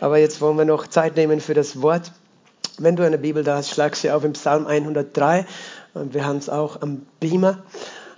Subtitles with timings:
[0.00, 2.12] Aber jetzt wollen wir noch Zeit nehmen für das Wort.
[2.78, 5.46] Wenn du eine Bibel da hast, schlag sie auf im Psalm 103.
[5.92, 7.58] Und wir haben es auch am Beamer.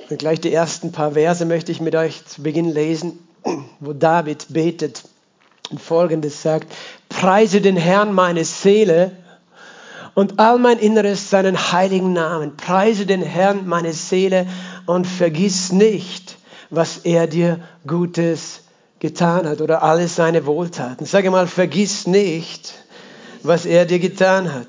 [0.08, 3.18] Und gleich die ersten paar Verse möchte ich mit euch zu Beginn lesen,
[3.80, 5.02] wo David betet
[5.70, 6.72] und folgendes sagt:
[7.08, 9.12] Preise den Herrn meine Seele
[10.14, 12.56] und all mein Inneres seinen heiligen Namen.
[12.56, 14.46] Preise den Herrn meine Seele
[14.86, 16.36] und vergiss nicht,
[16.70, 18.61] was er dir Gutes
[19.02, 21.06] getan hat oder alle seine Wohltaten.
[21.06, 22.72] Sage mal, vergiss nicht,
[23.42, 24.68] was er dir getan hat.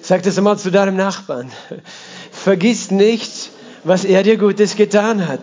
[0.00, 1.52] Sag das einmal zu deinem Nachbarn.
[2.30, 3.50] Vergiss nicht,
[3.84, 5.42] was er dir Gutes getan hat.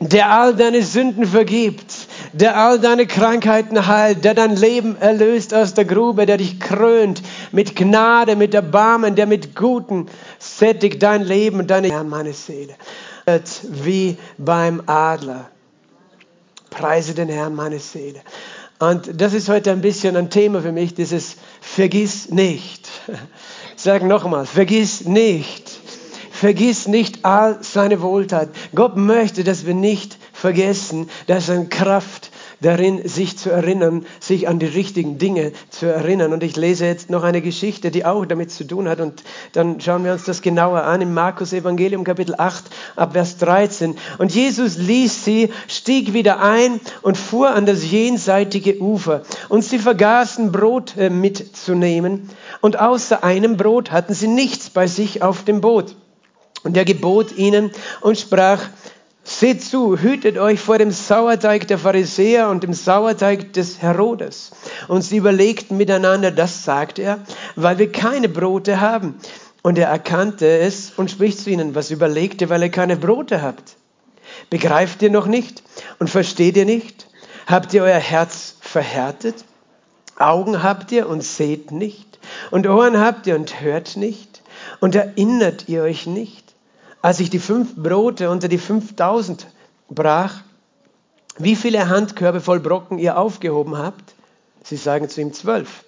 [0.00, 1.94] Der all deine Sünden vergibt,
[2.34, 7.22] der all deine Krankheiten heilt, der dein Leben erlöst aus der Grube, der dich krönt
[7.52, 12.74] mit Gnade, mit Erbarmen, der mit Guten sättigt dein Leben und deine Herrn, meine Seele.
[13.62, 15.48] Wie beim Adler.
[16.70, 18.20] Preise den Herrn, meine Seele.
[18.78, 22.88] Und das ist heute ein bisschen ein Thema für mich, dieses Vergiss nicht.
[23.76, 25.70] Ich sage nochmal, vergiss nicht.
[26.30, 28.50] Vergiss nicht all seine Wohltat.
[28.74, 32.29] Gott möchte, dass wir nicht vergessen, dass er Kraft
[32.60, 36.32] darin, sich zu erinnern, sich an die richtigen Dinge zu erinnern.
[36.32, 39.00] Und ich lese jetzt noch eine Geschichte, die auch damit zu tun hat.
[39.00, 42.64] Und dann schauen wir uns das genauer an im Markus Evangelium Kapitel 8
[42.96, 43.96] ab Vers 13.
[44.18, 49.22] Und Jesus ließ sie, stieg wieder ein und fuhr an das jenseitige Ufer.
[49.48, 52.28] Und sie vergaßen Brot äh, mitzunehmen.
[52.60, 55.96] Und außer einem Brot hatten sie nichts bei sich auf dem Boot.
[56.62, 57.70] Und er gebot ihnen
[58.02, 58.60] und sprach,
[59.22, 64.50] Seht zu, hütet euch vor dem Sauerteig der Pharisäer und dem Sauerteig des Herodes.
[64.88, 67.20] Und sie überlegten miteinander, das sagt er,
[67.54, 69.16] weil wir keine Brote haben.
[69.62, 73.42] Und er erkannte es und spricht zu ihnen, was überlegt ihr, weil ihr keine Brote
[73.42, 73.76] habt?
[74.48, 75.62] Begreift ihr noch nicht
[75.98, 77.08] und versteht ihr nicht?
[77.46, 79.44] Habt ihr euer Herz verhärtet?
[80.16, 82.18] Augen habt ihr und seht nicht?
[82.50, 84.42] Und Ohren habt ihr und hört nicht?
[84.80, 86.49] Und erinnert ihr euch nicht?
[87.02, 89.46] Als ich die fünf Brote unter die 5000
[89.88, 90.42] brach,
[91.38, 94.14] wie viele Handkörbe voll Brocken ihr aufgehoben habt?
[94.62, 95.84] Sie sagen zu ihm zwölf.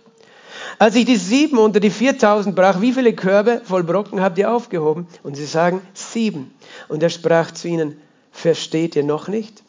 [0.78, 4.50] Als ich die sieben unter die 4000 brach, wie viele Körbe voll Brocken habt ihr
[4.50, 5.06] aufgehoben?
[5.22, 6.54] Und sie sagen sieben.
[6.88, 9.62] Und er sprach zu ihnen, versteht ihr noch nicht?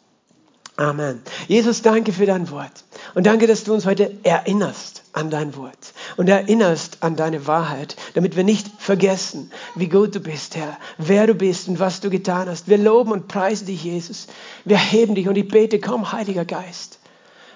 [0.76, 1.20] Amen.
[1.46, 2.84] Jesus, danke für dein Wort.
[3.14, 7.96] Und danke, dass du uns heute erinnerst an dein Wort und erinnerst an deine Wahrheit,
[8.14, 12.10] damit wir nicht vergessen, wie gut du bist, Herr, wer du bist und was du
[12.10, 12.68] getan hast.
[12.68, 14.26] Wir loben und preisen dich, Jesus.
[14.64, 16.98] Wir heben dich und ich bete, komm, Heiliger Geist,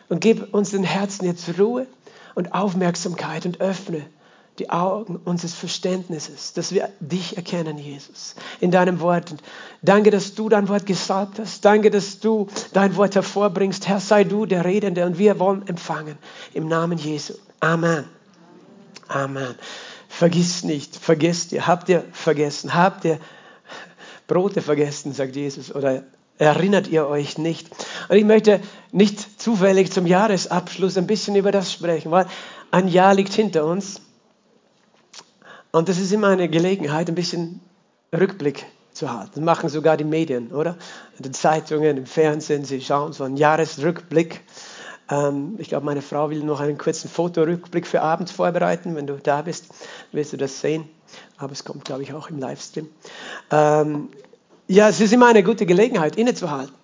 [0.08, 1.86] und gib uns den Herzen jetzt Ruhe
[2.34, 4.06] und Aufmerksamkeit und öffne
[4.58, 9.30] die Augen unseres Verständnisses, dass wir dich erkennen, Jesus, in deinem Wort.
[9.30, 9.42] Und
[9.82, 11.64] danke, dass du dein Wort gesalbt hast.
[11.64, 13.86] Danke, dass du dein Wort hervorbringst.
[13.86, 16.18] Herr, sei du der Redende und wir wollen empfangen.
[16.54, 17.34] Im Namen Jesu.
[17.60, 18.04] Amen.
[19.08, 19.54] Amen.
[20.08, 23.18] Vergiss nicht, vergesst ihr, habt ihr vergessen, habt ihr
[24.26, 26.04] Brote vergessen, sagt Jesus, oder
[26.38, 27.68] erinnert ihr euch nicht?
[28.08, 28.60] Und ich möchte
[28.92, 32.26] nicht zufällig zum Jahresabschluss ein bisschen über das sprechen, weil
[32.70, 34.00] ein Jahr liegt hinter uns.
[35.70, 37.60] Und das ist immer eine Gelegenheit, ein bisschen
[38.12, 39.32] Rückblick zu halten.
[39.36, 40.76] Das machen sogar die Medien, oder?
[41.16, 44.40] In den Zeitungen, im Fernsehen, sie schauen so einen Jahresrückblick.
[45.10, 48.94] Ähm, ich glaube, meine Frau will noch einen kurzen Fotorückblick für abends vorbereiten.
[48.96, 49.66] Wenn du da bist,
[50.12, 50.88] wirst du das sehen.
[51.36, 52.88] Aber es kommt, glaube ich, auch im Livestream.
[53.50, 54.08] Ähm,
[54.66, 56.74] ja, es ist immer eine gute Gelegenheit, innezuhalten.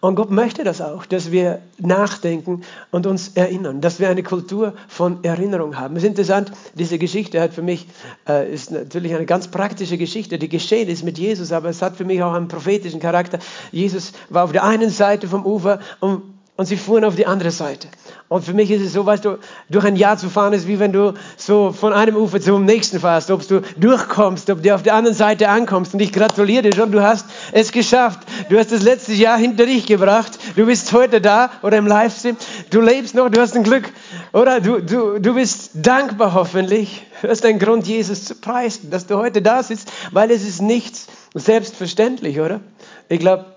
[0.00, 4.74] Und Gott möchte das auch, dass wir nachdenken und uns erinnern, dass wir eine Kultur
[4.88, 5.96] von Erinnerung haben.
[5.96, 7.88] Es ist interessant, diese Geschichte hat für mich,
[8.28, 11.96] äh, ist natürlich eine ganz praktische Geschichte, die geschehen ist mit Jesus, aber es hat
[11.96, 13.38] für mich auch einen prophetischen Charakter.
[13.72, 16.22] Jesus war auf der einen Seite vom Ufer und
[16.56, 17.88] und sie fuhren auf die andere Seite.
[18.28, 20.80] Und für mich ist es so, weißt du, durch ein Jahr zu fahren ist wie
[20.80, 24.82] wenn du so von einem Ufer zum nächsten fährst, ob du durchkommst, ob du auf
[24.82, 25.94] der anderen Seite ankommst.
[25.94, 28.20] Und ich gratuliere dir schon, du hast es geschafft.
[28.48, 30.38] Du hast das letzte Jahr hinter dich gebracht.
[30.56, 32.36] Du bist heute da oder im Livestream.
[32.70, 33.92] Du lebst noch, du hast ein Glück.
[34.32, 37.04] Oder du, du, du bist dankbar hoffentlich.
[37.22, 40.60] Du hast einen Grund, Jesus zu preisen, dass du heute da sitzt, weil es ist
[40.62, 42.60] nichts selbstverständlich, oder?
[43.08, 43.55] Ich glaube,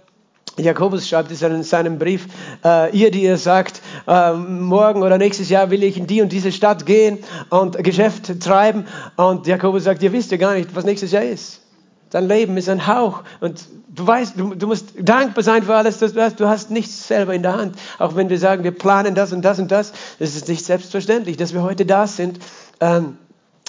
[0.59, 2.27] Jakobus schreibt es in seinem Brief,
[2.63, 6.31] äh, ihr, die ihr sagt, äh, morgen oder nächstes Jahr will ich in die und
[6.31, 7.19] diese Stadt gehen
[7.49, 8.85] und Geschäft treiben.
[9.15, 11.61] Und Jakobus sagt, ihr wisst ja gar nicht, was nächstes Jahr ist.
[12.09, 16.01] Dein Leben ist ein Hauch und du weißt, du, du musst dankbar sein für alles,
[16.01, 16.39] was du hast.
[16.39, 17.75] Du hast nichts selber in der Hand.
[17.99, 21.37] Auch wenn wir sagen, wir planen das und das und das, das ist nicht selbstverständlich,
[21.37, 22.39] dass wir heute da sind.
[22.79, 23.17] Ähm,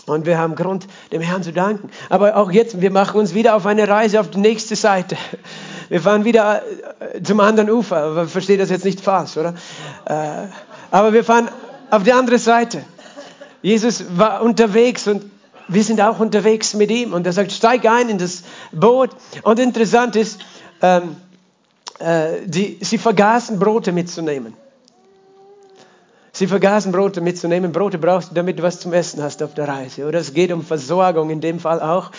[0.06, 1.90] und wir haben Grund, dem Herrn zu danken.
[2.08, 5.16] Aber auch jetzt, wir machen uns wieder auf eine Reise auf die nächste Seite.
[5.90, 6.62] Wir fahren wieder
[7.00, 8.28] äh, zum anderen Ufer.
[8.28, 9.54] Versteht das jetzt nicht falsch, oder?
[10.04, 10.46] Äh,
[10.92, 11.48] Aber wir fahren
[11.90, 12.84] auf die andere Seite.
[13.60, 15.25] Jesus war unterwegs und
[15.66, 17.12] wir sind auch unterwegs mit ihm.
[17.12, 19.10] Und er sagt, steig ein in das Boot.
[19.42, 20.40] Und interessant ist,
[20.81, 21.16] ähm,
[21.98, 24.54] äh, die, sie vergaßen Brote mitzunehmen.
[26.40, 27.70] Sie vergaßen Brote mitzunehmen.
[27.70, 30.06] Brote brauchst du, damit du was zum Essen hast auf der Reise.
[30.06, 32.12] Oder es geht um Versorgung in dem Fall auch.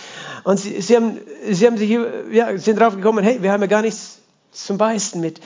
[0.44, 1.18] Und sie, sie, haben,
[1.50, 1.90] sie haben sich,
[2.32, 4.20] ja, sind drauf gekommen, hey, wir haben ja gar nichts
[4.52, 5.42] zum Beißen mit.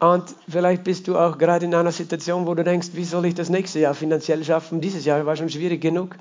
[0.00, 3.34] Und vielleicht bist du auch gerade in einer Situation, wo du denkst, wie soll ich
[3.36, 4.80] das nächste Jahr finanziell schaffen?
[4.80, 6.16] Dieses Jahr war schon schwierig genug.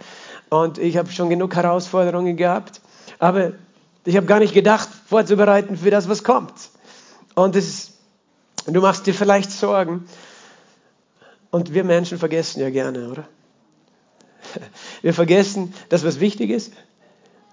[0.49, 2.81] Und ich habe schon genug Herausforderungen gehabt.
[3.17, 3.53] Aber
[4.05, 6.53] ich habe gar nicht gedacht, vorzubereiten für das, was kommt.
[7.33, 7.93] Und das,
[8.67, 10.05] du machst dir vielleicht Sorgen.
[11.53, 13.27] Und wir Menschen vergessen ja gerne, oder?
[15.03, 16.73] Wir vergessen das, was wichtig ist,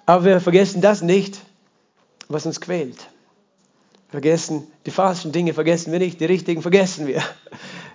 [0.07, 1.39] aber wir vergessen das nicht,
[2.27, 2.97] was uns quält.
[4.09, 7.23] Vergessen die falschen Dinge, vergessen wir nicht, die richtigen vergessen wir.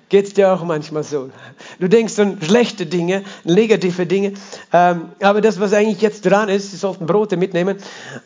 [0.10, 1.31] Geht es dir auch manchmal so?
[1.80, 4.34] Du denkst an schlechte Dinge, negative Dinge,
[4.74, 7.78] ähm, aber das, was eigentlich jetzt dran ist, sie sollten Brote mitnehmen.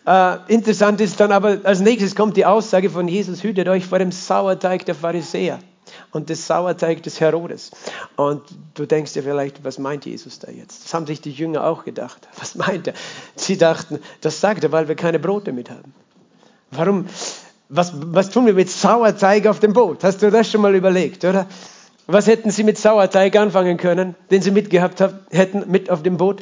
[0.05, 3.99] Äh, interessant ist dann aber, als nächstes kommt die Aussage von Jesus, hütet euch vor
[3.99, 5.59] dem Sauerteig der Pharisäer
[6.11, 7.71] und des Sauerteig des Herodes.
[8.15, 8.41] Und
[8.73, 10.85] du denkst dir vielleicht, was meint Jesus da jetzt?
[10.85, 12.27] Das haben sich die Jünger auch gedacht.
[12.39, 12.93] Was meint er?
[13.35, 15.93] Sie dachten, das sagt er, weil wir keine Brote mit haben.
[16.71, 17.05] Warum?
[17.69, 20.03] was, was tun wir mit Sauerteig auf dem Boot?
[20.03, 21.45] Hast du das schon mal überlegt, oder?
[22.07, 26.41] Was hätten sie mit Sauerteig anfangen können, den sie mitgehabt hätten, mit auf dem Boot?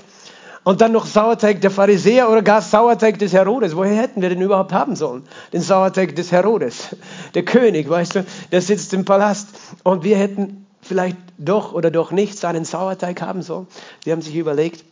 [0.67, 3.73] Und dann noch Sauerteig der Pharisäer oder gar Sauerteig des Herodes.
[3.77, 5.23] Woher hätten wir den überhaupt haben sollen?
[5.53, 6.93] Den Sauerteig des Herodes.
[7.35, 9.47] Der König, weißt du, der sitzt im Palast.
[9.83, 13.67] Und wir hätten vielleicht doch oder doch nicht seinen Sauerteig haben sollen.
[14.03, 14.83] Die haben sich überlegt,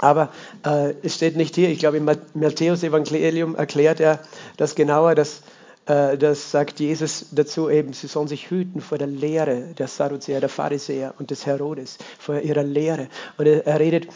[0.00, 0.30] aber
[0.64, 1.68] äh, es steht nicht hier.
[1.68, 4.18] Ich glaube, im Matthäus-Evangelium erklärt er
[4.56, 5.42] das genauer, dass
[5.86, 10.40] äh, das sagt Jesus dazu eben, sie sollen sich hüten vor der Lehre der Sadduzäer,
[10.40, 13.06] der Pharisäer und des Herodes, vor ihrer Lehre.
[13.38, 14.08] Und er redet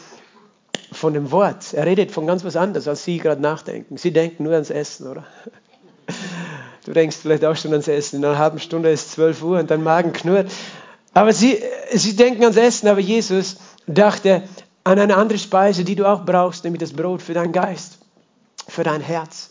[0.91, 3.97] von dem Wort, er redet von ganz was anderes, als sie gerade nachdenken.
[3.97, 5.25] Sie denken nur ans Essen, oder?
[6.83, 8.15] Du denkst vielleicht auch schon ans Essen.
[8.17, 10.51] In einer halben Stunde ist 12 Uhr und dein Magen knurrt.
[11.13, 11.61] Aber sie,
[11.93, 14.41] sie denken ans Essen, aber Jesus dachte
[14.83, 17.99] an eine andere Speise, die du auch brauchst, nämlich das Brot für deinen Geist,
[18.67, 19.49] für dein Herz,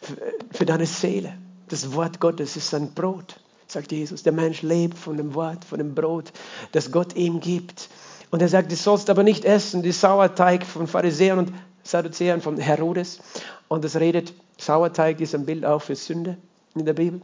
[0.00, 0.16] für,
[0.52, 1.34] für deine Seele.
[1.68, 4.22] Das Wort Gottes ist ein Brot, sagt Jesus.
[4.22, 6.32] Der Mensch lebt von dem Wort, von dem Brot,
[6.72, 7.90] das Gott ihm gibt.
[8.30, 12.56] Und er sagt, du sollst aber nicht essen, die Sauerteig von Pharisäern und Sadduzäern von
[12.58, 13.20] Herodes.
[13.68, 16.36] Und es redet, Sauerteig ist ein Bild auch für Sünde
[16.74, 17.20] in der Bibel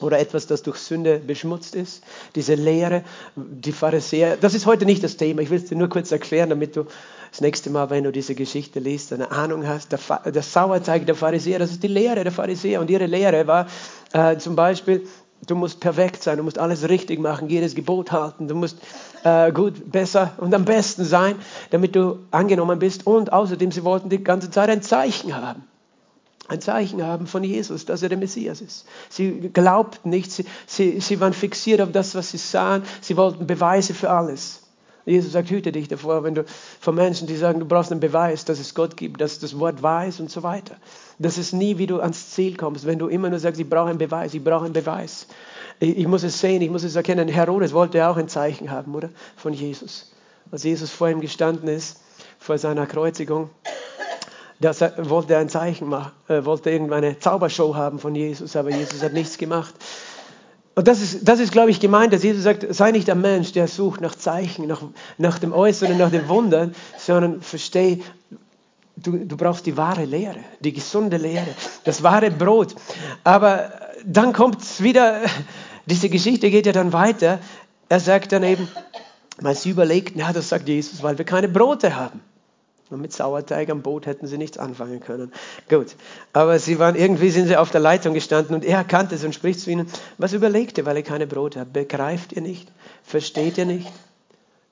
[0.00, 2.02] oder etwas, das durch Sünde beschmutzt ist.
[2.34, 3.04] Diese Lehre,
[3.36, 5.42] die Pharisäer, das ist heute nicht das Thema.
[5.42, 6.86] Ich will es dir nur kurz erklären, damit du
[7.30, 9.92] das nächste Mal, wenn du diese Geschichte liest, eine Ahnung hast.
[9.92, 12.80] Der, der Sauerteig der Pharisäer, das ist die Lehre der Pharisäer.
[12.80, 13.66] Und ihre Lehre war
[14.12, 15.06] äh, zum Beispiel,
[15.50, 18.78] du musst perfekt sein, du musst alles richtig machen, jedes Gebot halten, du musst
[19.24, 21.36] äh, gut, besser und am besten sein,
[21.70, 23.06] damit du angenommen bist.
[23.06, 25.64] Und außerdem, sie wollten die ganze Zeit ein Zeichen haben
[26.48, 28.86] ein Zeichen haben von Jesus, dass er der Messias ist.
[29.08, 32.82] Sie glaubten nicht, sie, sie, sie waren fixiert auf das, was sie sahen.
[33.00, 34.63] Sie wollten Beweise für alles.
[35.06, 36.44] Jesus sagt, hüte dich davor, wenn du
[36.80, 39.80] von Menschen, die sagen, du brauchst einen Beweis, dass es Gott gibt, dass das Wort
[40.08, 40.76] ist und so weiter.
[41.18, 43.90] Das ist nie, wie du ans Ziel kommst, wenn du immer nur sagst, ich brauche
[43.90, 45.26] einen Beweis, ich brauche einen Beweis.
[45.78, 47.28] Ich, ich muss es sehen, ich muss es erkennen.
[47.28, 49.10] Herodes wollte auch ein Zeichen haben, oder?
[49.36, 50.12] Von Jesus.
[50.50, 52.00] Als Jesus vor ihm gestanden ist,
[52.38, 53.50] vor seiner Kreuzigung,
[54.60, 59.12] das wollte ein Zeichen machen, äh, wollte irgendeine Zaubershow haben von Jesus, aber Jesus hat
[59.12, 59.74] nichts gemacht.
[60.74, 63.52] Und das ist, das ist, glaube ich, gemeint, dass Jesus sagt, sei nicht ein Mensch,
[63.52, 64.82] der sucht nach Zeichen, nach,
[65.18, 68.02] nach dem Äußeren, nach dem Wundern, sondern versteh,
[68.96, 71.46] du, du brauchst die wahre Lehre, die gesunde Lehre,
[71.84, 72.74] das wahre Brot.
[73.22, 73.70] Aber
[74.04, 75.20] dann kommt es wieder,
[75.86, 77.38] diese Geschichte geht ja dann weiter.
[77.88, 78.68] Er sagt dann eben,
[79.52, 82.20] sie überlegt, ja, das sagt Jesus, weil wir keine Brote haben.
[82.90, 85.32] Und mit Sauerteig am Boot hätten sie nichts anfangen können.
[85.70, 85.96] Gut,
[86.34, 89.34] aber sie waren irgendwie sind sie auf der Leitung gestanden und er erkannte es und
[89.34, 89.88] spricht zu ihnen:
[90.18, 91.72] Was überlegt ihr, weil ihr keine Brote habt?
[91.72, 92.70] Begreift ihr nicht?
[93.02, 93.90] Versteht ihr nicht?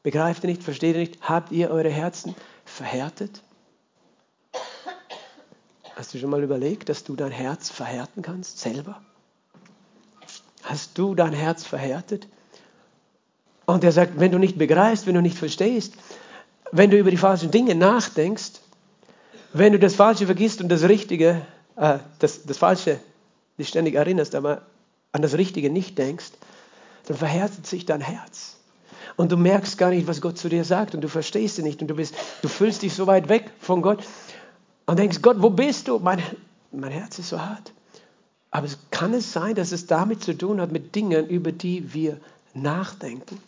[0.02, 0.62] Begreift ihr nicht?
[0.62, 1.22] Versteht ihr nicht?
[1.22, 2.34] Habt ihr eure Herzen
[2.66, 3.42] verhärtet?
[5.96, 9.00] Hast du schon mal überlegt, dass du dein Herz verhärten kannst selber?
[10.62, 12.28] Hast du dein Herz verhärtet?
[13.66, 15.94] Und er sagt, wenn du nicht begreifst, wenn du nicht verstehst,
[16.72, 18.60] wenn du über die falschen Dinge nachdenkst,
[19.52, 21.42] wenn du das Falsche vergisst und das Richtige,
[21.76, 22.98] äh, das, das Falsche
[23.58, 24.62] dich ständig erinnerst, aber
[25.12, 26.32] an das Richtige nicht denkst,
[27.06, 28.56] dann verhärtet sich dein Herz.
[29.16, 31.82] Und du merkst gar nicht, was Gott zu dir sagt und du verstehst ihn nicht
[31.82, 34.02] und du, bist, du fühlst dich so weit weg von Gott
[34.86, 35.98] und denkst, Gott, wo bist du?
[35.98, 36.22] Mein,
[36.70, 37.72] mein Herz ist so hart.
[38.50, 42.18] Aber kann es sein, dass es damit zu tun hat mit Dingen, über die wir
[42.54, 43.38] nachdenken?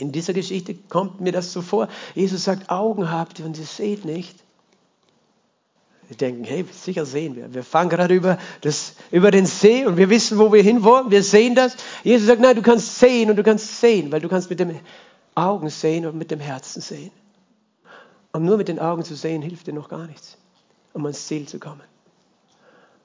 [0.00, 1.88] In dieser Geschichte kommt mir das so vor.
[2.14, 4.34] Jesus sagt, Augen habt ihr und ihr seht nicht.
[6.08, 7.54] Wir denken, hey, sicher sehen wir.
[7.54, 11.10] Wir fahren gerade über, das, über den See und wir wissen, wo wir hinwollen.
[11.10, 11.76] Wir sehen das.
[12.02, 14.80] Jesus sagt, nein, du kannst sehen und du kannst sehen, weil du kannst mit den
[15.34, 17.12] Augen sehen und mit dem Herzen sehen.
[18.32, 20.36] Und nur mit den Augen zu sehen, hilft dir noch gar nichts,
[20.94, 21.82] um ans Ziel zu kommen.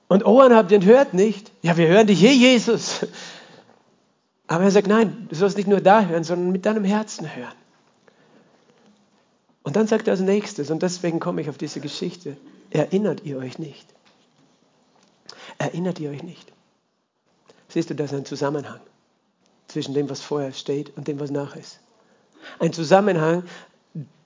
[0.08, 1.52] Und Ohren habt ihr und hört nicht.
[1.62, 3.06] Ja, wir hören dich hier, Jesus.
[4.48, 7.56] Aber er sagt, nein, du sollst nicht nur da hören, sondern mit deinem Herzen hören.
[9.64, 12.38] Und dann sagt er als nächstes, und deswegen komme ich auf diese Geschichte,
[12.70, 13.88] erinnert ihr euch nicht.
[15.58, 16.52] Erinnert ihr euch nicht.
[17.70, 18.80] Siehst du, da ist ein Zusammenhang
[19.68, 21.80] zwischen dem, was vorher steht und dem, was nach ist.
[22.60, 23.44] Ein Zusammenhang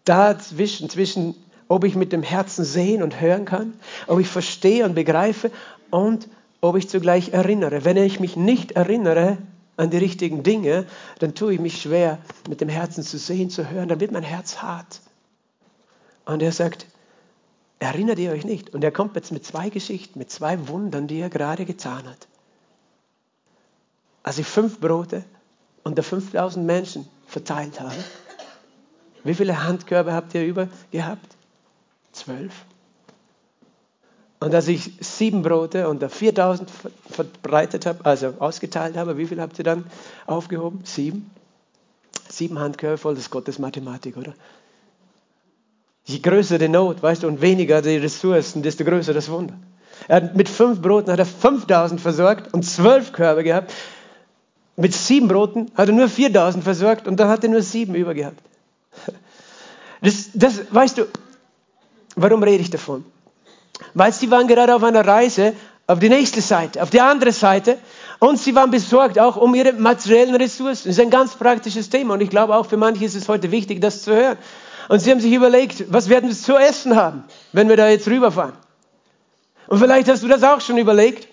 [0.04, 1.36] dazwischen, zwischen
[1.70, 5.52] ob ich mit dem Herzen sehen und hören kann, ob ich verstehe und begreife
[5.92, 6.28] und
[6.62, 7.86] ob ich zugleich erinnere.
[7.86, 9.38] Wenn ich mich nicht erinnere
[9.80, 10.86] an die richtigen Dinge,
[11.20, 12.20] dann tue ich mich schwer,
[12.50, 15.00] mit dem Herzen zu sehen, zu hören, dann wird mein Herz hart.
[16.26, 16.86] Und er sagt,
[17.80, 18.74] erinnert ihr euch nicht?
[18.74, 22.28] Und er kommt jetzt mit zwei Geschichten, mit zwei Wundern, die er gerade getan hat.
[24.22, 25.24] Als ich fünf Brote
[25.84, 27.96] unter 5000 Menschen verteilt habe,
[29.24, 31.38] wie viele Handkörbe habt ihr über gehabt?
[32.12, 32.66] Zwölf.
[34.40, 36.70] Und als ich sieben Brote unter 4000
[37.10, 39.84] verbreitet habe, also ausgeteilt habe, wie viel habt ihr dann
[40.28, 40.82] aufgehoben?
[40.86, 41.30] Sieben.
[42.30, 44.34] Sieben Handkörbe voll, das ist Gottes Mathematik, oder?
[46.06, 49.56] Je größer die Not, weißt du, und weniger die Ressourcen, desto größer das Wunder.
[50.08, 53.74] Er hat mit fünf Broten hat er 5000 versorgt und zwölf Körbe gehabt.
[54.78, 58.14] Mit sieben Broten hat er nur 4000 versorgt und dann hat er nur sieben über
[58.14, 58.42] gehabt.
[60.02, 61.08] Das, das, weißt du,
[62.16, 63.04] warum rede ich davon?
[63.94, 65.54] Weil sie waren gerade auf einer Reise
[65.88, 67.78] auf die nächste Seite, auf die andere Seite
[68.20, 70.90] und sie waren besorgt auch um ihre materiellen Ressourcen.
[70.90, 73.50] Das ist ein ganz praktisches Thema und ich glaube auch für manche ist es heute
[73.52, 74.38] wichtig, das zu hören.
[74.90, 78.08] Und sie haben sich überlegt, was werden wir zu essen haben, wenn wir da jetzt
[78.08, 78.54] rüberfahren?
[79.68, 81.28] Und vielleicht hast du das auch schon überlegt.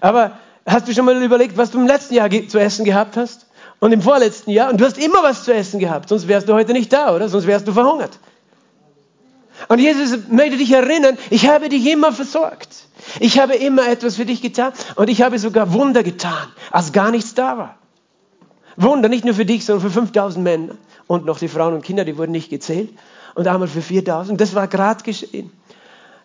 [0.00, 3.46] Aber hast du schon mal überlegt, was du im letzten Jahr zu essen gehabt hast?
[3.78, 4.70] Und im vorletzten Jahr?
[4.70, 7.28] Und du hast immer was zu essen gehabt, sonst wärst du heute nicht da, oder?
[7.28, 8.18] Sonst wärst du verhungert.
[9.68, 12.68] Und Jesus möchte dich erinnern, ich habe dich immer versorgt.
[13.20, 17.10] Ich habe immer etwas für dich getan und ich habe sogar Wunder getan, als gar
[17.10, 17.78] nichts da war.
[18.76, 22.04] Wunder nicht nur für dich, sondern für 5000 Männer und noch die Frauen und Kinder,
[22.04, 22.90] die wurden nicht gezählt.
[23.34, 24.40] Und einmal für 4000.
[24.40, 25.50] Das war gerade geschehen.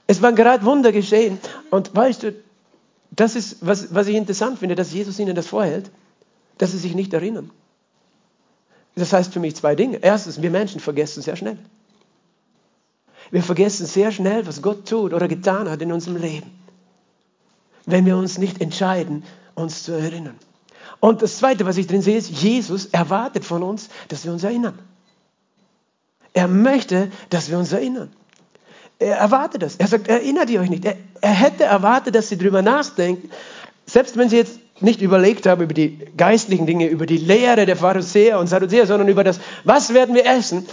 [0.08, 1.40] Es waren gerade Wunder geschehen.
[1.70, 2.34] Und weißt du,
[3.12, 5.90] das ist, was, was ich interessant finde, dass Jesus ihnen das vorhält,
[6.58, 7.52] dass sie sich nicht erinnern.
[8.96, 9.98] Das heißt für mich zwei Dinge.
[10.02, 11.58] Erstens, wir Menschen vergessen sehr schnell.
[13.32, 16.52] Wir vergessen sehr schnell, was Gott tut oder getan hat in unserem Leben,
[17.86, 19.24] wenn wir uns nicht entscheiden,
[19.56, 20.36] uns zu erinnern.
[21.00, 24.44] Und das Zweite, was ich drin sehe, ist, Jesus erwartet von uns, dass wir uns
[24.44, 24.78] erinnern.
[26.34, 28.12] Er möchte, dass wir uns erinnern.
[29.00, 29.78] Er erwartet das.
[29.78, 30.84] Er sagt, erinnert ihr euch nicht.
[30.84, 33.30] Er, er hätte erwartet, dass sie darüber nachdenken,
[33.86, 37.76] selbst wenn sie jetzt nicht überlegt haben über die geistlichen Dinge, über die Lehre der
[37.76, 40.66] Pharisäer und Sadduzäer, sondern über das, was werden wir essen?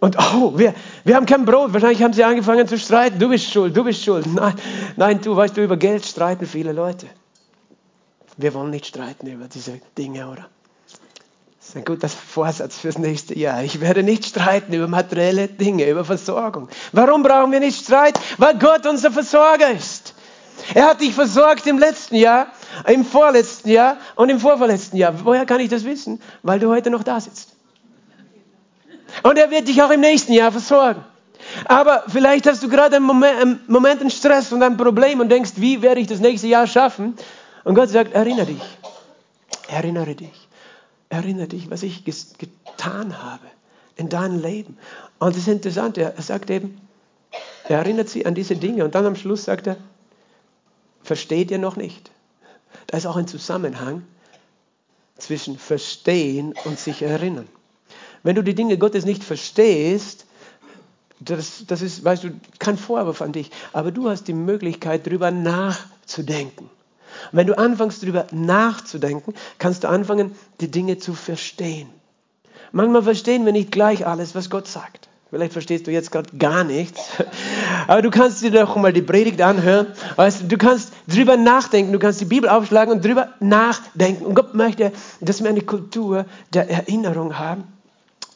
[0.00, 0.74] Und oh, wir,
[1.04, 1.72] wir haben kein Brot.
[1.72, 3.18] Wahrscheinlich haben sie angefangen zu streiten.
[3.18, 4.26] Du bist schuld, du bist schuld.
[4.26, 4.54] Nein,
[4.96, 7.06] nein, du weißt du, über Geld streiten viele Leute.
[8.36, 10.48] Wir wollen nicht streiten über diese Dinge, oder?
[11.60, 13.62] Das ist ein guter Vorsatz fürs nächste Jahr.
[13.62, 16.68] Ich werde nicht streiten über materielle Dinge, über Versorgung.
[16.92, 18.20] Warum brauchen wir nicht streiten?
[18.36, 20.14] Weil Gott unser Versorger ist.
[20.74, 22.48] Er hat dich versorgt im letzten Jahr,
[22.86, 25.14] im vorletzten Jahr und im vorvorletzten Jahr.
[25.24, 26.20] Woher kann ich das wissen?
[26.42, 27.53] Weil du heute noch da sitzt.
[29.24, 31.02] Und er wird dich auch im nächsten Jahr versorgen.
[31.64, 35.30] Aber vielleicht hast du gerade einen Moment, einen Moment einen Stress und ein Problem und
[35.30, 37.16] denkst, wie werde ich das nächste Jahr schaffen?
[37.64, 38.62] Und Gott sagt, erinnere dich.
[39.68, 40.48] Erinnere dich.
[41.08, 43.46] Erinnere dich, was ich getan habe
[43.96, 44.76] in deinem Leben.
[45.18, 46.78] Und das ist interessant, er sagt eben,
[47.66, 49.78] er erinnert sie an diese Dinge und dann am Schluss sagt er,
[51.02, 52.10] versteht ihr noch nicht?
[52.88, 54.04] Da ist auch ein Zusammenhang
[55.16, 57.48] zwischen verstehen und sich erinnern.
[58.24, 60.24] Wenn du die Dinge Gottes nicht verstehst,
[61.20, 65.30] das, das ist, weißt du, kein Vorwurf an dich, aber du hast die Möglichkeit, darüber
[65.30, 66.64] nachzudenken.
[67.30, 71.88] Und wenn du anfängst, darüber nachzudenken, kannst du anfangen, die Dinge zu verstehen.
[72.72, 75.08] Manchmal verstehen wir nicht gleich alles, was Gott sagt.
[75.30, 77.10] Vielleicht verstehst du jetzt gerade gar nichts,
[77.88, 79.88] aber du kannst dir doch mal die Predigt anhören.
[80.16, 84.24] Weißt du, kannst drüber nachdenken, du kannst die Bibel aufschlagen und drüber nachdenken.
[84.24, 87.64] Und Gott möchte, dass wir eine Kultur der Erinnerung haben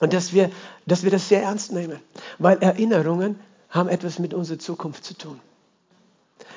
[0.00, 0.50] und dass wir,
[0.86, 2.00] dass wir das sehr ernst nehmen,
[2.38, 3.38] weil Erinnerungen
[3.70, 5.40] haben etwas mit unserer Zukunft zu tun.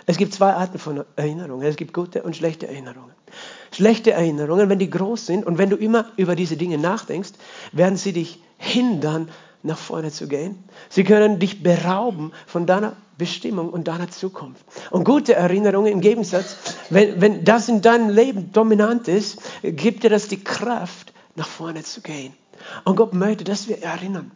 [0.05, 1.65] Es gibt zwei Arten von Erinnerungen.
[1.67, 3.13] Es gibt gute und schlechte Erinnerungen.
[3.73, 7.31] schlechte Erinnerungen, wenn die groß sind und wenn du immer über diese Dinge nachdenkst,
[7.71, 9.29] werden sie dich hindern,
[9.63, 10.63] nach vorne zu gehen.
[10.89, 14.65] Sie können dich berauben von deiner Bestimmung und deiner Zukunft.
[14.89, 16.57] Und gute Erinnerungen im Gegensatz,
[16.89, 21.83] wenn, wenn das in deinem Leben dominant ist, gibt dir das die Kraft, nach vorne
[21.83, 22.33] zu gehen.
[22.83, 24.31] Und Gott möchte, dass wir erinnern.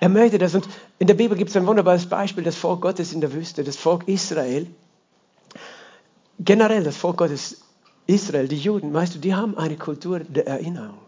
[0.00, 0.54] Er möchte das.
[0.54, 0.68] Und
[0.98, 3.76] in der Bibel gibt es ein wunderbares Beispiel, das Volk Gottes in der Wüste, das
[3.76, 4.66] Volk Israel.
[6.38, 7.62] Generell das Volk Gottes
[8.06, 10.98] Israel, die Juden, weißt du, die haben eine Kultur der Erinnerung.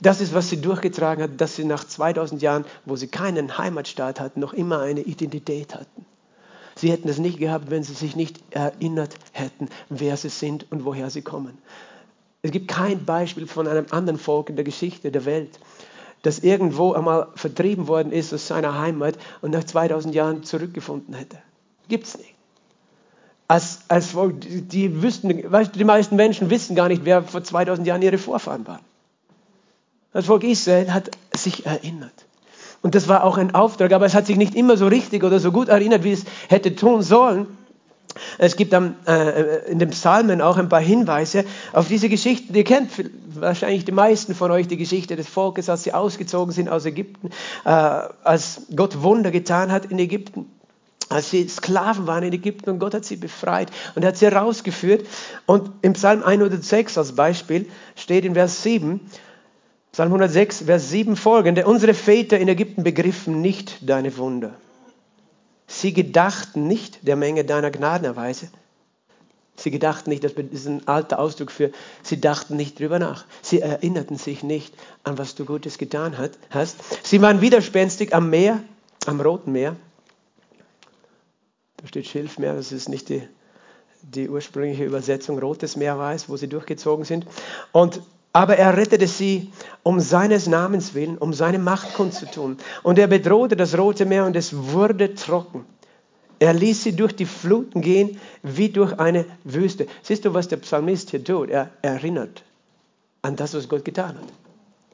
[0.00, 4.20] Das ist, was sie durchgetragen hat, dass sie nach 2000 Jahren, wo sie keinen Heimatstaat
[4.20, 6.06] hatten, noch immer eine Identität hatten.
[6.74, 10.84] Sie hätten es nicht gehabt, wenn sie sich nicht erinnert hätten, wer sie sind und
[10.84, 11.58] woher sie kommen.
[12.42, 15.58] Es gibt kein Beispiel von einem anderen Volk in der Geschichte der Welt,
[16.22, 21.38] das irgendwo einmal vertrieben worden ist aus seiner Heimat und nach 2000 Jahren zurückgefunden hätte.
[21.88, 22.34] Gibt es nicht.
[23.48, 27.86] Als, als Volk, die, wüssten, weißt die meisten Menschen wissen gar nicht, wer vor 2000
[27.86, 28.84] Jahren ihre Vorfahren waren.
[30.12, 32.26] Das Volk Israel hat sich erinnert.
[32.82, 35.38] Und das war auch ein Auftrag, aber es hat sich nicht immer so richtig oder
[35.38, 37.46] so gut erinnert, wie es hätte tun sollen.
[38.38, 42.54] Es gibt am, äh, in den Psalmen auch ein paar Hinweise auf diese Geschichten.
[42.54, 42.90] Ihr kennt
[43.34, 47.30] wahrscheinlich die meisten von euch die Geschichte des Volkes, als sie ausgezogen sind aus Ägypten,
[47.64, 50.46] äh, als Gott Wunder getan hat in Ägypten
[51.10, 55.06] als sie Sklaven waren in Ägypten und Gott hat sie befreit und hat sie herausgeführt.
[55.44, 59.00] Und im Psalm 106 als Beispiel steht in Vers 7,
[59.92, 61.66] Psalm 106, Vers 7 folgende.
[61.66, 64.54] Unsere Väter in Ägypten begriffen nicht deine Wunder.
[65.72, 68.48] Sie gedachten nicht der Menge deiner Gnadenerweise.
[69.54, 71.70] Sie gedachten nicht, das ist ein alter Ausdruck für,
[72.02, 73.24] sie dachten nicht drüber nach.
[73.40, 74.74] Sie erinnerten sich nicht
[75.04, 76.16] an, was du Gutes getan
[76.50, 77.06] hast.
[77.06, 78.60] Sie waren widerspenstig am Meer,
[79.06, 79.76] am Roten Meer.
[81.76, 83.22] Da steht Schilfmeer, das ist nicht die,
[84.02, 85.38] die ursprüngliche Übersetzung.
[85.38, 87.26] Rotes Meer es, wo sie durchgezogen sind.
[87.70, 89.50] Und aber er rettete sie
[89.82, 92.58] um seines Namens willen, um seine Macht kundzutun.
[92.82, 95.64] Und er bedrohte das Rote Meer und es wurde trocken.
[96.38, 99.86] Er ließ sie durch die Fluten gehen wie durch eine Wüste.
[100.02, 101.50] Siehst du, was der Psalmist hier tut?
[101.50, 102.44] Er erinnert
[103.22, 104.32] an das, was Gott getan hat.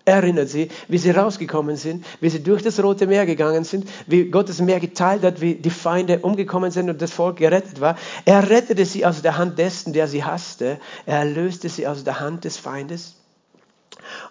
[0.05, 3.89] Er erinnert sie, wie sie rausgekommen sind, wie sie durch das Rote Meer gegangen sind,
[4.07, 7.81] wie Gott das Meer geteilt hat, wie die Feinde umgekommen sind und das Volk gerettet
[7.81, 7.97] war.
[8.25, 10.79] Er rettete sie aus der Hand dessen, der sie hasste.
[11.07, 13.16] Er erlöste sie aus der Hand des Feindes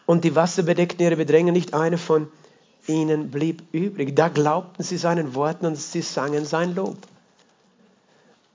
[0.06, 2.28] und die Wasser bedeckten ihre Bedränge, nicht eine von
[2.88, 4.16] ihnen blieb übrig.
[4.16, 6.98] Da glaubten sie seinen Worten und sie sangen sein Lob.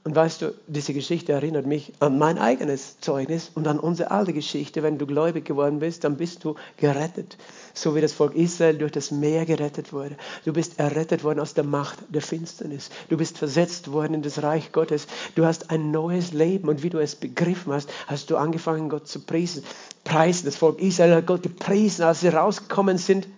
[0.03, 4.33] Und weißt du, diese Geschichte erinnert mich an mein eigenes Zeugnis und an unsere alte
[4.33, 4.83] Geschichte.
[4.83, 7.37] Wenn du gläubig geworden bist, dann bist du gerettet.
[7.75, 10.17] So wie das Volk Israel durch das Meer gerettet wurde.
[10.47, 12.89] Du bist errettet worden aus der Macht der Finsternis.
[13.11, 15.07] Du bist versetzt worden in das Reich Gottes.
[15.35, 19.07] Du hast ein neues Leben und wie du es begriffen hast, hast du angefangen, Gott
[19.07, 19.63] zu preisen.
[20.05, 20.47] Preisen.
[20.47, 23.29] Das Volk Israel hat Gott gepriesen, als sie rausgekommen sind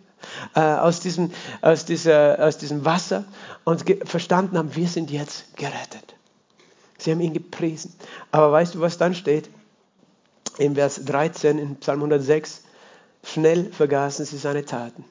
[0.54, 3.24] äh, aus, diesem, aus, dieser, aus diesem Wasser
[3.64, 6.11] und verstanden haben, wir sind jetzt gerettet.
[7.02, 7.92] Sie haben ihn gepriesen.
[8.30, 9.50] Aber weißt du, was dann steht?
[10.58, 12.62] Im Vers 13 in Psalm 106.
[13.24, 15.04] Schnell vergaßen sie seine Taten,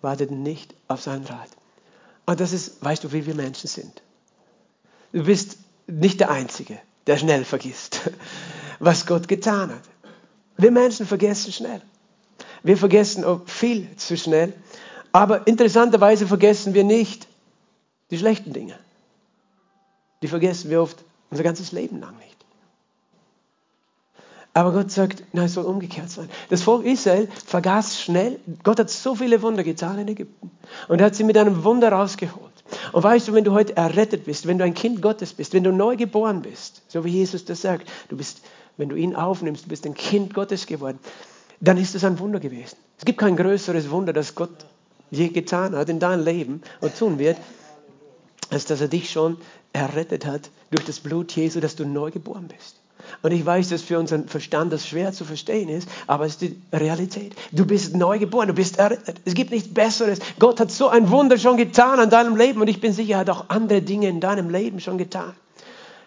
[0.00, 1.48] warteten nicht auf seinen Rat.
[2.24, 4.02] Und das ist, weißt du, wie wir Menschen sind.
[5.12, 8.10] Du bist nicht der Einzige, der schnell vergisst,
[8.78, 9.82] was Gott getan hat.
[10.56, 11.82] Wir Menschen vergessen schnell.
[12.62, 14.54] Wir vergessen viel zu schnell.
[15.12, 17.26] Aber interessanterweise vergessen wir nicht
[18.10, 18.78] die schlechten Dinge
[20.22, 22.36] die vergessen wir oft unser ganzes Leben lang nicht.
[24.54, 26.30] Aber Gott sagt, nein, es soll umgekehrt sein.
[26.48, 28.40] Das Volk Israel vergaß schnell.
[28.62, 30.50] Gott hat so viele Wunder getan in Ägypten.
[30.88, 32.52] Und er hat sie mit einem Wunder rausgeholt.
[32.92, 35.62] Und weißt du, wenn du heute errettet bist, wenn du ein Kind Gottes bist, wenn
[35.62, 38.40] du neu geboren bist, so wie Jesus das sagt, du bist,
[38.78, 40.98] wenn du ihn aufnimmst, du bist ein Kind Gottes geworden,
[41.60, 42.76] dann ist es ein Wunder gewesen.
[42.98, 44.64] Es gibt kein größeres Wunder, das Gott
[45.10, 47.36] je getan hat in deinem Leben und tun wird,
[48.50, 49.36] als dass er dich schon
[49.72, 52.76] errettet hat durch das Blut Jesu, dass du neu geboren bist.
[53.22, 56.40] Und ich weiß, dass für unseren Verstand das schwer zu verstehen ist, aber es ist
[56.42, 57.34] die Realität.
[57.52, 59.20] Du bist neu geboren, du bist errettet.
[59.24, 60.18] Es gibt nichts Besseres.
[60.38, 63.18] Gott hat so ein Wunder schon getan an deinem Leben und ich bin sicher, er
[63.20, 65.34] hat auch andere Dinge in deinem Leben schon getan.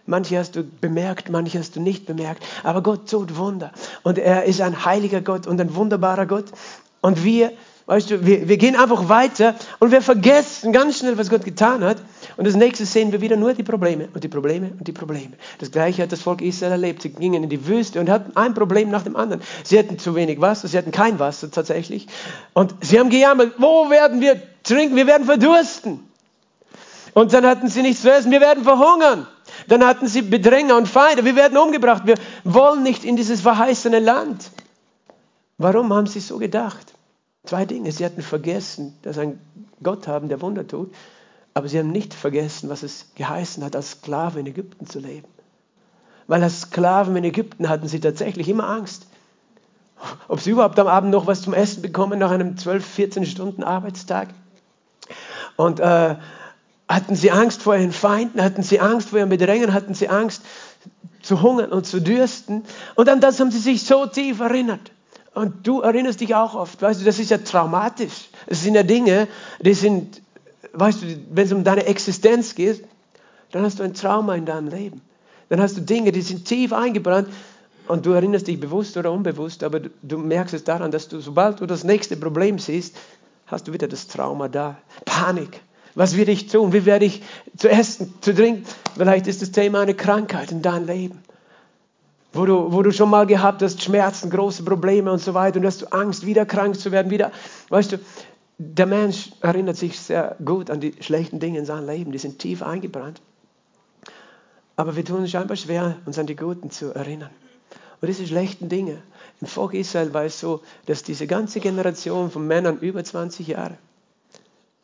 [0.06, 3.72] Manche hast du bemerkt, manche hast du nicht bemerkt, aber Gott tut Wunder.
[4.02, 6.46] Und er ist ein heiliger Gott und ein wunderbarer Gott.
[7.02, 7.54] Und wir
[7.90, 11.84] Weißt du, wir, wir gehen einfach weiter und wir vergessen ganz schnell, was Gott getan
[11.84, 11.98] hat.
[12.38, 15.32] Und als nächstes sehen wir wieder nur die Probleme und die Probleme und die Probleme.
[15.58, 17.02] Das gleiche hat das Volk Israel erlebt.
[17.02, 19.42] Sie gingen in die Wüste und hatten ein Problem nach dem anderen.
[19.64, 22.06] Sie hatten zu wenig Wasser, sie hatten kein Wasser tatsächlich.
[22.54, 24.96] Und sie haben gejammert, wo werden wir trinken?
[24.96, 26.08] Wir werden verdursten.
[27.16, 29.26] Und dann hatten sie nichts zu essen, wir werden verhungern.
[29.68, 31.26] Dann hatten sie Bedränger und Feinde.
[31.26, 32.04] Wir werden umgebracht.
[32.06, 34.52] Wir wollen nicht in dieses verheißene Land.
[35.58, 36.94] Warum haben sie so gedacht?
[37.50, 37.92] Zwei Dinge.
[37.92, 39.40] Sie hatten vergessen, dass sie einen
[39.82, 40.94] Gott haben, der Wunder tut.
[41.56, 45.28] Aber sie haben nicht vergessen, was es geheißen hat, als Sklave in Ägypten zu leben.
[46.28, 49.08] Weil als Sklaven in Ägypten hatten sie tatsächlich immer Angst.
[50.28, 53.64] Ob sie überhaupt am Abend noch was zum Essen bekommen nach einem 12, 14 Stunden
[53.64, 54.28] Arbeitstag.
[55.56, 56.18] Und äh,
[56.88, 60.44] hatten sie Angst vor ihren Feinden, hatten sie Angst vor ihren Bedrängen, hatten sie Angst
[61.24, 62.64] zu hungern und zu dürsten.
[62.94, 64.92] Und an das haben sie sich so tief erinnert.
[65.40, 68.30] Und du erinnerst dich auch oft, weißt du, das ist ja traumatisch.
[68.46, 69.30] Es sind ja Dinge,
[69.62, 70.22] die sind,
[70.74, 72.84] weißt du, wenn es um deine Existenz geht,
[73.54, 75.00] dann hast du ein Trauma in deinem Leben.
[75.48, 77.30] Dann hast du Dinge, die sind tief eingebrannt
[77.88, 81.62] und du erinnerst dich bewusst oder unbewusst, aber du, merkst es daran, dass du, sobald
[81.62, 82.98] du das nächste Problem siehst,
[83.48, 84.78] hast du wieder das Trauma da.
[85.06, 85.62] Panik.
[85.96, 86.74] Was werde ich tun?
[86.74, 87.24] Wie werde ich
[87.56, 88.66] zu essen, zu trinken?
[88.98, 91.24] Vielleicht ist das Thema eine Krankheit in deinem Leben.
[92.32, 95.66] Wo du, wo du schon mal gehabt hast, Schmerzen, große Probleme und so weiter und
[95.66, 97.32] hast du Angst, wieder krank zu werden, wieder.
[97.70, 98.00] Weißt du,
[98.60, 102.40] der Mensch erinnert sich sehr gut an die schlechten Dinge in seinem Leben, die sind
[102.40, 103.22] tief eingebrannt.
[104.76, 107.32] Aber wir tun es scheinbar schwer, uns an die guten zu erinnern.
[108.02, 109.02] Und diese schlechten Dinge.
[109.42, 113.78] Im Volk Israel war es so, dass diese ganze Generation von Männern über 20 Jahre,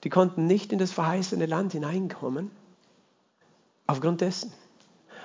[0.04, 2.52] die konnten nicht in das verheißene Land hineinkommen,
[3.88, 4.52] aufgrund dessen,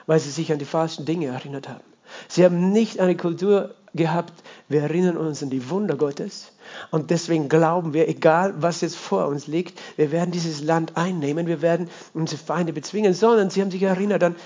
[0.06, 1.89] weil sie sich an die falschen Dinge erinnert haben.
[2.28, 4.32] Sie haben nicht eine Kultur gehabt,
[4.68, 6.52] wir erinnern uns an die Wunder Gottes
[6.90, 11.46] und deswegen glauben wir, egal was jetzt vor uns liegt, wir werden dieses Land einnehmen,
[11.46, 14.36] wir werden unsere Feinde bezwingen, sondern sie haben sich erinnert an,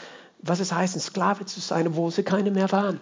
[0.41, 3.01] was es heißt, ein Sklave zu sein, wo sie keine mehr waren.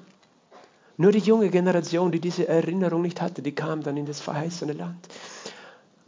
[0.97, 4.73] Nur die junge Generation, die diese Erinnerung nicht hatte, die kam dann in das verheißene
[4.73, 5.09] Land.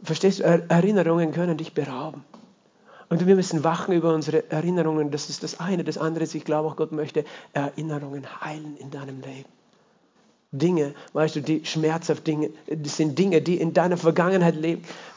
[0.03, 2.23] Verstehst du, Erinnerungen können dich berauben.
[3.09, 5.11] Und wir müssen wachen über unsere Erinnerungen.
[5.11, 5.83] Das ist das eine.
[5.83, 9.49] Das andere ist, ich glaube auch, Gott möchte Erinnerungen heilen in deinem Leben.
[10.51, 14.55] Dinge, weißt du, die schmerzhaft Dinge, das sind Dinge, die in deiner Vergangenheit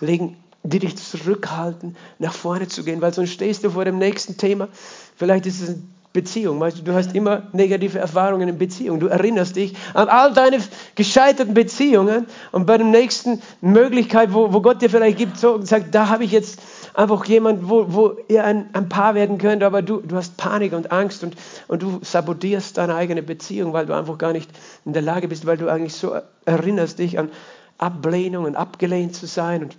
[0.01, 4.37] liegen, die dich zurückhalten, nach vorne zu gehen, weil sonst stehst du vor dem nächsten
[4.37, 4.68] Thema.
[5.16, 6.59] Vielleicht ist es ein Beziehung.
[6.59, 8.98] Weißt du, du hast immer negative Erfahrungen in Beziehung.
[8.98, 10.59] Du erinnerst dich an all deine
[10.94, 15.94] gescheiterten Beziehungen und bei der nächsten Möglichkeit, wo, wo Gott dir vielleicht gibt, so, sagt,
[15.94, 16.61] da habe ich jetzt
[16.98, 20.72] einfach jemand, wo, wo ihr ein, ein Paar werden könnt, aber du, du hast Panik
[20.72, 21.37] und Angst und,
[21.68, 24.50] und du sabotierst deine eigene Beziehung, weil du einfach gar nicht
[24.84, 27.30] in der Lage bist, weil du eigentlich so erinnerst dich an
[27.78, 29.76] Ablehnung und abgelehnt zu sein und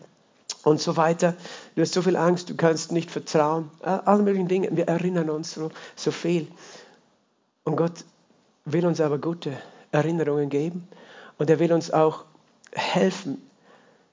[0.63, 1.35] und so weiter.
[1.75, 3.69] Du hast so viel Angst, du kannst nicht vertrauen.
[3.81, 4.69] Alle möglichen Dinge.
[4.71, 6.47] Wir erinnern uns so, so viel.
[7.63, 8.03] Und Gott
[8.65, 9.53] will uns aber gute
[9.91, 10.87] Erinnerungen geben.
[11.37, 12.25] Und er will uns auch
[12.73, 13.41] helfen,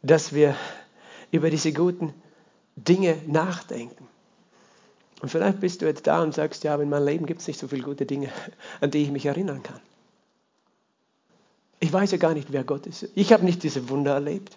[0.03, 0.55] dass wir
[1.33, 2.15] über diese guten
[2.77, 4.07] Dinge nachdenken.
[5.23, 7.47] Und vielleicht bist du jetzt da und sagst, ja, aber in meinem Leben gibt es
[7.47, 8.31] nicht so viele gute Dinge,
[8.81, 9.81] an die ich mich erinnern kann.
[11.81, 13.09] Ich weiß ja gar nicht, wer Gott ist.
[13.15, 14.57] Ich habe nicht diese Wunder erlebt.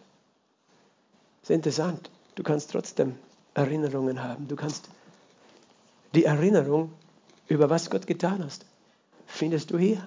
[1.41, 2.10] Das ist interessant.
[2.36, 3.15] Du kannst trotzdem
[3.53, 4.47] Erinnerungen haben.
[4.47, 4.89] Du kannst
[6.13, 6.91] die Erinnerung
[7.47, 8.65] über was Gott getan hast,
[9.27, 10.05] findest du hier.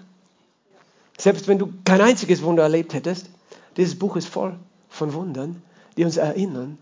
[1.19, 3.29] Selbst wenn du kein einziges Wunder erlebt hättest,
[3.77, 5.63] dieses Buch ist voll von Wundern,
[5.97, 6.79] die uns erinnern,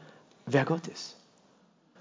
[0.46, 1.16] wer Gott ist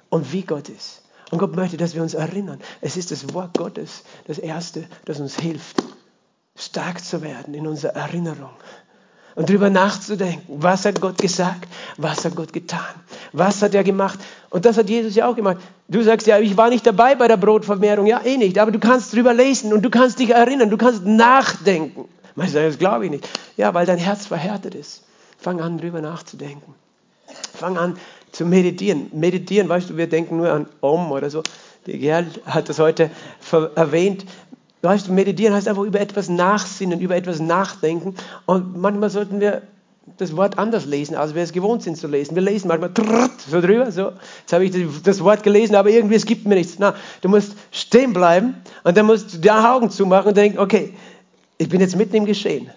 [0.10, 1.02] und wie Gott ist.
[1.32, 2.60] Und Gott möchte, dass wir uns erinnern.
[2.82, 5.84] Es ist das Wort Gottes, das Erste, das uns hilft,
[6.56, 8.52] stark zu werden in unserer Erinnerung
[9.40, 12.94] und darüber nachzudenken, was hat Gott gesagt, was hat Gott getan,
[13.32, 14.20] was hat er gemacht.
[14.50, 15.60] Und das hat Jesus ja auch gemacht.
[15.88, 18.80] Du sagst ja, ich war nicht dabei bei der Brotvermehrung, ja eh nicht, aber du
[18.80, 22.10] kannst darüber lesen und du kannst dich erinnern, du kannst nachdenken.
[22.36, 23.30] Manche sagen, das glaube ich nicht.
[23.56, 25.04] Ja, weil dein Herz verhärtet ist.
[25.38, 26.76] Fang an, darüber nachzudenken.
[27.54, 27.96] Fang an
[28.32, 29.10] zu meditieren.
[29.14, 31.44] Meditieren, weißt du, wir denken nur an Om oder so.
[31.86, 33.10] Der Gerl hat das heute
[33.76, 34.26] erwähnt.
[34.82, 38.16] Weißt du, meditieren heißt einfach über etwas nachsinnen, über etwas nachdenken.
[38.46, 39.64] Und manchmal sollten wir
[40.18, 42.36] das Wort anders lesen, als wir es gewohnt sind zu lesen.
[42.36, 42.92] Wir lesen manchmal
[43.50, 44.12] so drüber, so.
[44.42, 46.78] Jetzt habe ich das Wort gelesen, aber irgendwie es gibt mir nichts.
[46.80, 50.94] Na, du musst stehen bleiben und dann musst du die Augen zumachen und denken, okay,
[51.58, 52.70] ich bin jetzt mitten im Geschehen.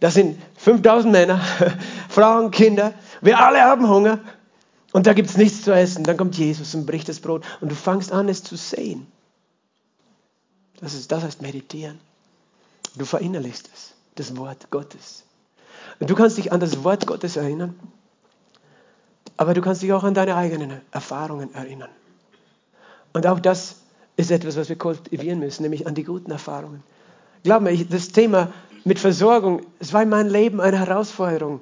[0.00, 1.40] Das sind 5000 Männer,
[2.08, 2.92] Frauen, Kinder.
[3.22, 4.20] Wir alle haben Hunger
[4.96, 6.04] und da gibt es nichts zu essen.
[6.04, 9.06] Dann kommt Jesus und bricht das Brot und du fangst an, es zu sehen.
[10.80, 12.00] Das, ist, das heißt meditieren.
[12.94, 15.24] Du verinnerlichst es, das Wort Gottes.
[16.00, 17.78] Und du kannst dich an das Wort Gottes erinnern,
[19.36, 21.90] aber du kannst dich auch an deine eigenen Erfahrungen erinnern.
[23.12, 23.74] Und auch das
[24.16, 26.82] ist etwas, was wir kultivieren müssen, nämlich an die guten Erfahrungen.
[27.42, 28.50] Glaub mir, das Thema
[28.84, 31.60] mit Versorgung, es war in meinem Leben eine Herausforderung,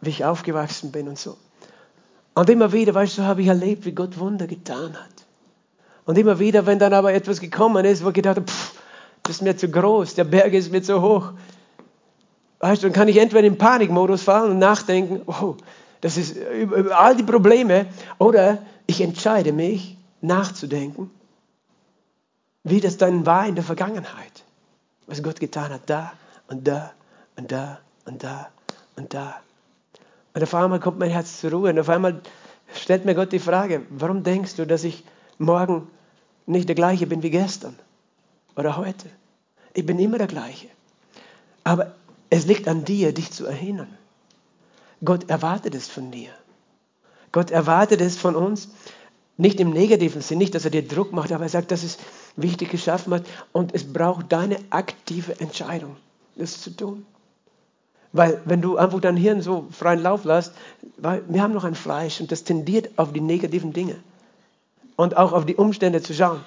[0.00, 1.36] wie ich aufgewachsen bin und so.
[2.38, 5.26] Und immer wieder, weißt du, habe ich erlebt, wie Gott Wunder getan hat.
[6.04, 8.74] Und immer wieder, wenn dann aber etwas gekommen ist, wo ich gedacht habe, pff,
[9.24, 11.32] das ist mir zu groß, der Berg ist mir zu hoch.
[12.60, 15.56] Weißt du, dann kann ich entweder in Panikmodus fahren und nachdenken, oh,
[16.00, 17.86] das ist über all die Probleme,
[18.18, 21.10] oder ich entscheide mich, nachzudenken,
[22.62, 24.44] wie das dann war in der Vergangenheit,
[25.08, 26.12] was Gott getan hat, da
[26.46, 26.92] und da
[27.36, 28.48] und da und da
[28.94, 29.40] und da.
[30.34, 32.20] Und auf einmal kommt mein Herz zur Ruhe und auf einmal
[32.74, 35.04] stellt mir Gott die Frage, warum denkst du, dass ich
[35.38, 35.88] morgen
[36.46, 37.76] nicht der gleiche bin wie gestern
[38.56, 39.08] oder heute?
[39.74, 40.68] Ich bin immer der gleiche.
[41.64, 41.94] Aber
[42.30, 43.96] es liegt an dir, dich zu erinnern.
[45.04, 46.30] Gott erwartet es von dir.
[47.32, 48.68] Gott erwartet es von uns,
[49.36, 51.98] nicht im negativen Sinn, nicht, dass er dir Druck macht, aber er sagt, dass es
[52.36, 55.96] wichtig geschaffen hat und es braucht deine aktive Entscheidung,
[56.36, 57.06] das zu tun.
[58.12, 60.52] Weil wenn du einfach dein Hirn so freien Lauf lässt,
[60.96, 63.96] weil wir haben noch ein Fleisch und das tendiert auf die negativen Dinge
[64.96, 66.40] und auch auf die Umstände zu schauen.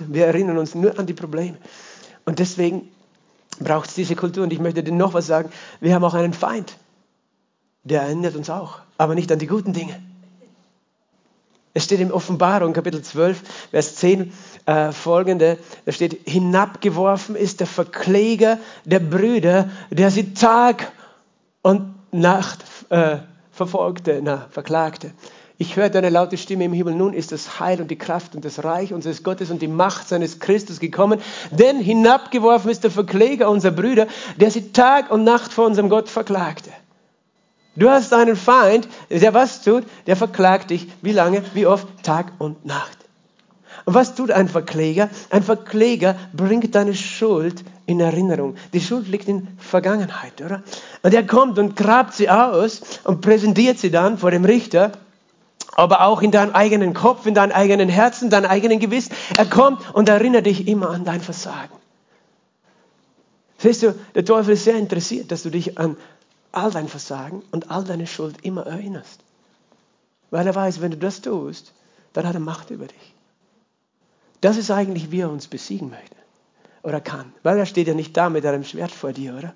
[0.00, 1.56] Wir erinnern uns nur an die Probleme.
[2.24, 2.88] Und deswegen
[3.60, 4.42] braucht es diese Kultur.
[4.44, 5.50] Und ich möchte dir noch was sagen.
[5.80, 6.76] Wir haben auch einen Feind.
[7.84, 9.98] Der erinnert uns auch, aber nicht an die guten Dinge.
[11.72, 14.32] Es steht in Offenbarung, Kapitel 12, Vers 10,
[14.64, 20.90] äh, folgende, da steht, hinabgeworfen ist der Verkläger der Brüder, der sie Tag
[21.66, 23.16] und Nacht äh,
[23.50, 25.10] verfolgte, na, verklagte.
[25.58, 28.44] Ich hörte eine laute Stimme im Himmel, nun ist das Heil und die Kraft und
[28.44, 33.50] das Reich unseres Gottes und die Macht seines Christus gekommen, denn hinabgeworfen ist der Verkläger
[33.50, 36.70] unserer Brüder, der sie Tag und Nacht vor unserem Gott verklagte.
[37.74, 39.82] Du hast einen Feind, der was tut?
[40.06, 40.86] Der verklagt dich.
[41.02, 41.42] Wie lange?
[41.54, 41.88] Wie oft?
[42.04, 42.98] Tag und Nacht.
[43.86, 45.10] Und was tut ein Verkläger?
[45.30, 48.56] Ein Verkläger bringt deine Schuld in Erinnerung.
[48.72, 50.62] Die Schuld liegt in Vergangenheit, oder?
[51.02, 54.92] Und er kommt und grabt sie aus und präsentiert sie dann vor dem Richter
[55.76, 59.14] aber auch in deinem eigenen Kopf, in deinem eigenen Herzen, deinem eigenen Gewissen.
[59.36, 61.76] Er kommt und erinnert dich immer an dein Versagen.
[63.58, 65.98] Siehst du, der Teufel ist sehr interessiert, dass du dich an
[66.50, 69.20] all dein Versagen und all deine Schuld immer erinnerst.
[70.30, 71.74] Weil er weiß, wenn du das tust,
[72.14, 73.14] dann hat er Macht über dich.
[74.40, 76.16] Das ist eigentlich, wie er uns besiegen möchte
[76.86, 77.32] oder kann.
[77.42, 79.54] Weil er steht ja nicht da mit einem Schwert vor dir, oder?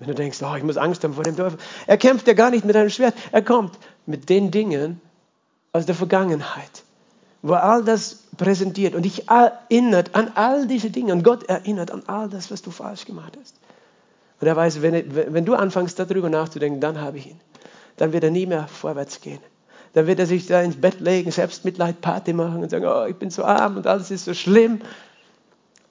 [0.00, 1.58] Wenn du denkst, oh, ich muss Angst haben vor dem Teufel.
[1.86, 3.14] Er kämpft ja gar nicht mit einem Schwert.
[3.30, 5.00] Er kommt mit den Dingen
[5.72, 6.82] aus der Vergangenheit,
[7.40, 11.12] wo er all das präsentiert und dich erinnert an all diese Dinge.
[11.12, 13.54] Und Gott erinnert an all das, was du falsch gemacht hast.
[14.40, 17.40] Und er weiß, wenn, wenn du anfängst, darüber nachzudenken, dann habe ich ihn.
[17.96, 19.38] Dann wird er nie mehr vorwärts gehen.
[19.92, 23.06] Dann wird er sich da ins Bett legen, selbst Mitleid Party machen und sagen, oh,
[23.06, 24.80] ich bin so arm und alles ist so schlimm.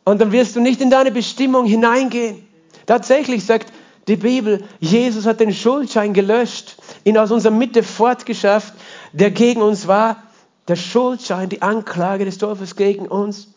[0.06, 2.48] Und dann wirst du nicht in deine Bestimmung hineingehen.
[2.86, 3.74] Tatsächlich sagt
[4.08, 8.76] die Bibel, Jesus hat den Schuldschein gelöscht, ihn aus unserer Mitte fortgeschafft,
[9.13, 10.24] der gegen uns war.
[10.68, 13.48] Der Schuldschein, die Anklage des Teufels gegen uns.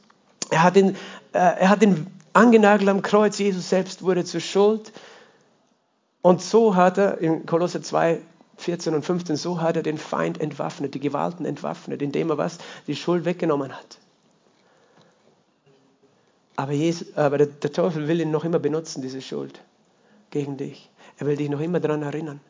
[0.51, 0.97] Er hat ihn,
[1.33, 3.39] äh, er hat ihn angenagelt am Kreuz.
[3.39, 4.93] Jesus selbst wurde zur Schuld.
[6.23, 8.21] Und so hat er in Kolosse 2,
[8.57, 12.59] 14 und 15, so hat er den Feind entwaffnet, die Gewalten entwaffnet, indem er was?
[12.87, 13.99] Die Schuld weggenommen hat.
[16.59, 19.61] Aber, Jesus, aber der, Teufel will ihn noch immer benutzen, diese Schuld
[20.31, 20.90] gegen dich.
[21.16, 22.40] Er will dich noch immer daran erinnern.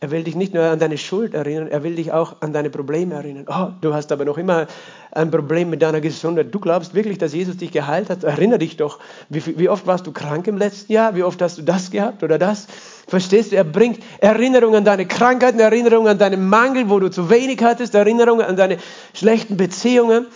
[0.00, 2.68] Er will dich nicht nur an deine Schuld erinnern, er will dich auch an deine
[2.68, 3.46] Probleme erinnern.
[3.48, 4.66] Oh, du hast aber noch immer
[5.10, 6.54] ein Problem mit deiner Gesundheit.
[6.54, 8.24] Du glaubst wirklich, dass Jesus dich geheilt hat?
[8.24, 8.98] Erinner dich doch,
[9.30, 11.16] wie, wie oft warst du krank im letzten Jahr?
[11.16, 12.66] Wie oft hast du das gehabt oder das?
[13.08, 13.56] Verstehst du?
[13.56, 17.94] Er bringt Erinnerung an deine Krankheiten, Erinnerung an deinen Mangel, wo du zu wenig hattest,
[17.94, 18.76] Erinnerung an deine
[19.14, 20.26] schlechten Beziehungen.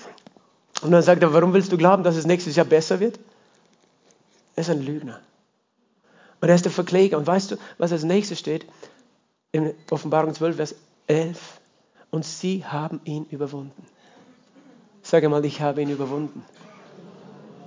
[0.83, 3.19] Und dann sagt er, warum willst du glauben, dass es nächstes Jahr besser wird?
[4.57, 5.21] Er ist ein Lügner.
[6.41, 7.19] Und er ist der Verkläger.
[7.19, 8.67] Und weißt du, was als nächstes steht?
[9.53, 10.75] In Offenbarung 12, Vers
[11.07, 11.61] 11.
[12.11, 13.87] Und sie haben ihn überwunden.
[15.03, 16.45] Sag einmal, ich habe ihn überwunden.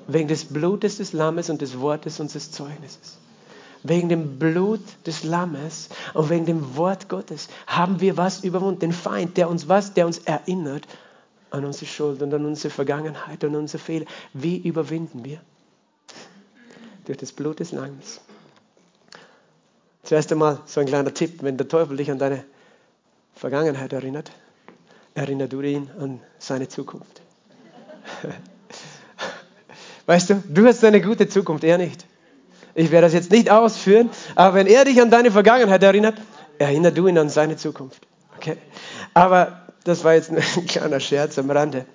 [0.08, 3.18] Wegen des Blutes des Lammes und des Wortes unseres Zeugnisses.
[3.84, 8.80] Wegen dem Blut des Lammes und wegen dem Wort Gottes haben wir was überwunden.
[8.80, 10.88] Den Feind, der uns was, der uns erinnert
[11.54, 14.06] an unsere Schuld und an unsere Vergangenheit und unsere Fehler.
[14.34, 15.40] Wie überwinden wir?
[17.06, 18.22] Durch das Blut des Lammes
[20.04, 22.44] Zuerst einmal so ein kleiner Tipp, wenn der Teufel dich an deine
[23.36, 24.32] Vergangenheit erinnert,
[25.14, 27.22] erinnert du ihn an seine Zukunft.
[30.06, 32.06] Weißt du, du hast eine gute Zukunft, er nicht.
[32.76, 36.20] Ich werde das jetzt nicht ausführen, aber wenn er dich an deine Vergangenheit erinnert,
[36.58, 38.06] erinnert du ihn an seine Zukunft.
[38.36, 38.58] Okay?
[39.14, 41.86] Aber das war jetzt ein kleiner Scherz am Rande.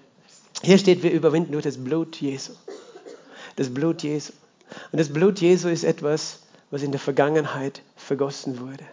[0.62, 2.53] Hier steht, wir überwinden durch das Blut Jesu.
[3.57, 4.33] Das Blut Jesu.
[4.92, 8.85] Und das Blut Jesu ist etwas, was in der Vergangenheit vergossen wurde.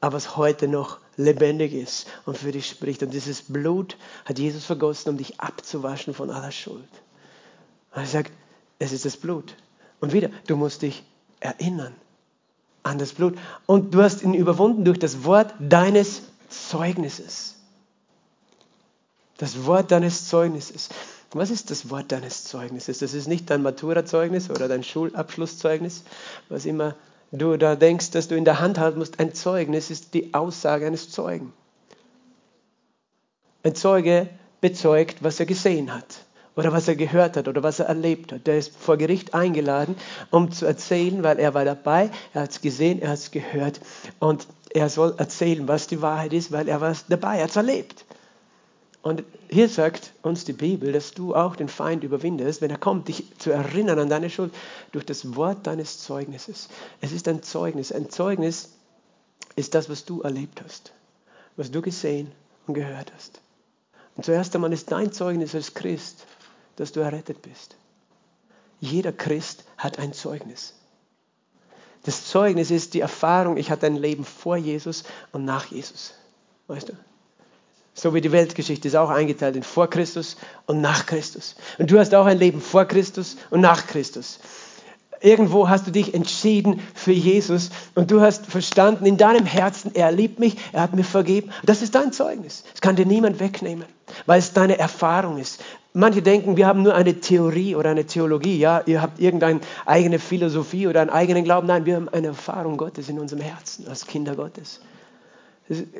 [0.00, 3.02] aber was heute noch lebendig ist und für dich spricht.
[3.02, 6.88] Und dieses Blut hat Jesus vergossen, um dich abzuwaschen von aller Schuld.
[7.94, 8.32] Und er sagt,
[8.78, 9.54] es ist das Blut.
[10.00, 11.04] Und wieder, du musst dich
[11.40, 11.94] erinnern
[12.82, 13.36] an das Blut.
[13.66, 17.56] Und du hast ihn überwunden durch das Wort deines Zeugnisses.
[19.40, 20.90] Das Wort deines Zeugnisses.
[21.32, 22.98] Was ist das Wort deines Zeugnisses?
[22.98, 26.02] Das ist nicht dein Matura-Zeugnis oder dein Schulabschlusszeugnis,
[26.50, 26.94] was immer
[27.32, 29.18] du da denkst, dass du in der Hand halten musst.
[29.18, 31.54] Ein Zeugnis ist die Aussage eines Zeugen.
[33.62, 34.28] Ein Zeuge
[34.60, 38.46] bezeugt, was er gesehen hat oder was er gehört hat oder was er erlebt hat.
[38.46, 39.96] Der ist vor Gericht eingeladen,
[40.30, 43.80] um zu erzählen, weil er war dabei, er hat es gesehen, er hat es gehört
[44.18, 47.56] und er soll erzählen, was die Wahrheit ist, weil er war dabei, er hat es
[47.56, 48.04] erlebt.
[49.02, 53.08] Und hier sagt uns die Bibel, dass du auch den Feind überwindest, wenn er kommt,
[53.08, 54.52] dich zu erinnern an deine Schuld
[54.92, 56.68] durch das Wort deines Zeugnisses.
[57.00, 57.92] Es ist ein Zeugnis.
[57.92, 58.70] Ein Zeugnis
[59.56, 60.92] ist das, was du erlebt hast,
[61.56, 62.30] was du gesehen
[62.66, 63.40] und gehört hast.
[64.16, 66.26] Und zuerst einmal ist dein Zeugnis als Christ,
[66.76, 67.76] dass du errettet bist.
[68.80, 70.74] Jeder Christ hat ein Zeugnis.
[72.02, 76.14] Das Zeugnis ist die Erfahrung, ich hatte ein Leben vor Jesus und nach Jesus.
[76.66, 76.92] Weißt du?
[78.00, 81.54] So wie die Weltgeschichte ist auch eingeteilt in vor Christus und nach Christus.
[81.76, 84.40] Und du hast auch ein Leben vor Christus und nach Christus.
[85.20, 90.12] Irgendwo hast du dich entschieden für Jesus und du hast verstanden in deinem Herzen, er
[90.12, 91.50] liebt mich, er hat mir vergeben.
[91.62, 92.64] Das ist dein Zeugnis.
[92.72, 93.84] Das kann dir niemand wegnehmen,
[94.24, 95.62] weil es deine Erfahrung ist.
[95.92, 98.58] Manche denken, wir haben nur eine Theorie oder eine Theologie.
[98.58, 101.66] Ja, ihr habt irgendeine eigene Philosophie oder einen eigenen Glauben.
[101.66, 104.80] Nein, wir haben eine Erfahrung Gottes in unserem Herzen als Kinder Gottes.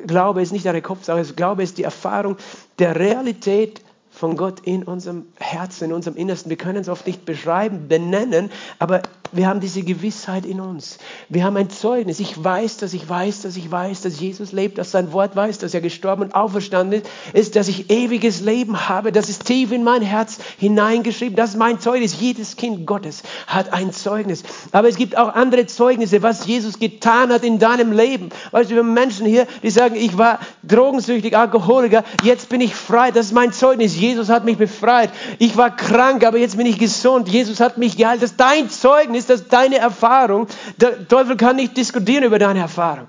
[0.05, 2.37] Glaube ist nicht eine Kopfsache, Glaube ist die Erfahrung
[2.79, 6.49] der Realität von Gott in unserem Herzen, in unserem Innersten.
[6.49, 10.97] Wir können es oft nicht beschreiben, benennen, aber wir haben diese Gewissheit in uns.
[11.29, 12.19] Wir haben ein Zeugnis.
[12.19, 15.59] Ich weiß, dass ich weiß, dass ich weiß, dass Jesus lebt, dass sein Wort weiß,
[15.59, 19.13] dass er gestorben und auferstanden ist, dass ich ewiges Leben habe.
[19.13, 21.37] Das ist tief in mein Herz hineingeschrieben.
[21.37, 22.19] Das ist mein Zeugnis.
[22.19, 24.43] Jedes Kind Gottes hat ein Zeugnis.
[24.73, 28.29] Aber es gibt auch andere Zeugnisse, was Jesus getan hat in deinem Leben.
[28.51, 32.75] Weißt du, wir haben Menschen hier, die sagen, ich war drogensüchtig, Alkoholiker, jetzt bin ich
[32.75, 33.11] frei.
[33.11, 33.95] Das ist mein Zeugnis.
[33.95, 35.11] Jesus hat mich befreit.
[35.39, 37.29] Ich war krank, aber jetzt bin ich gesund.
[37.29, 38.21] Jesus hat mich geheilt.
[38.21, 40.47] Das ist dein Zeugnis ist das deine Erfahrung.
[40.77, 43.07] Der Teufel kann nicht diskutieren über deine Erfahrung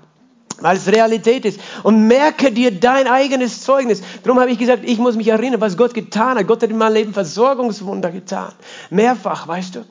[0.59, 1.59] weil es Realität ist.
[1.83, 4.01] Und merke dir dein eigenes Zeugnis.
[4.23, 6.47] Darum habe ich gesagt, ich muss mich erinnern, was Gott getan hat.
[6.47, 8.53] Gott hat in meinem Leben Versorgungswunder getan.
[8.89, 9.85] Mehrfach, weißt du.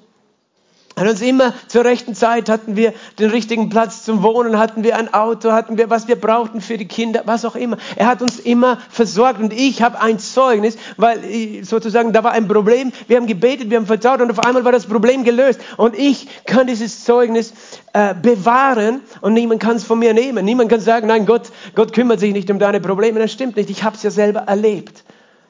[1.02, 4.96] An uns immer zur rechten Zeit hatten wir den richtigen Platz zum Wohnen, hatten wir
[4.96, 7.76] ein Auto, hatten wir, was wir brauchten für die Kinder, was auch immer.
[7.96, 12.46] Er hat uns immer versorgt und ich habe ein Zeugnis, weil sozusagen da war ein
[12.46, 12.92] Problem.
[13.08, 15.60] Wir haben gebetet, wir haben vertraut und auf einmal war das Problem gelöst.
[15.76, 17.52] Und ich kann dieses Zeugnis
[17.94, 20.44] äh, bewahren und niemand kann es von mir nehmen.
[20.44, 23.18] Niemand kann sagen, nein, Gott, Gott kümmert sich nicht um deine Probleme.
[23.18, 23.70] Das stimmt nicht.
[23.70, 25.02] Ich habe es ja selber erlebt.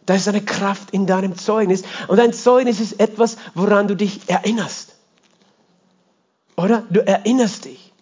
[0.07, 1.83] Da ist eine Kraft in deinem Zeugnis.
[2.09, 4.92] Und ein Zeugnis ist etwas, woran du dich erinnerst.
[6.62, 6.85] Oder?
[6.90, 7.92] Du erinnerst dich.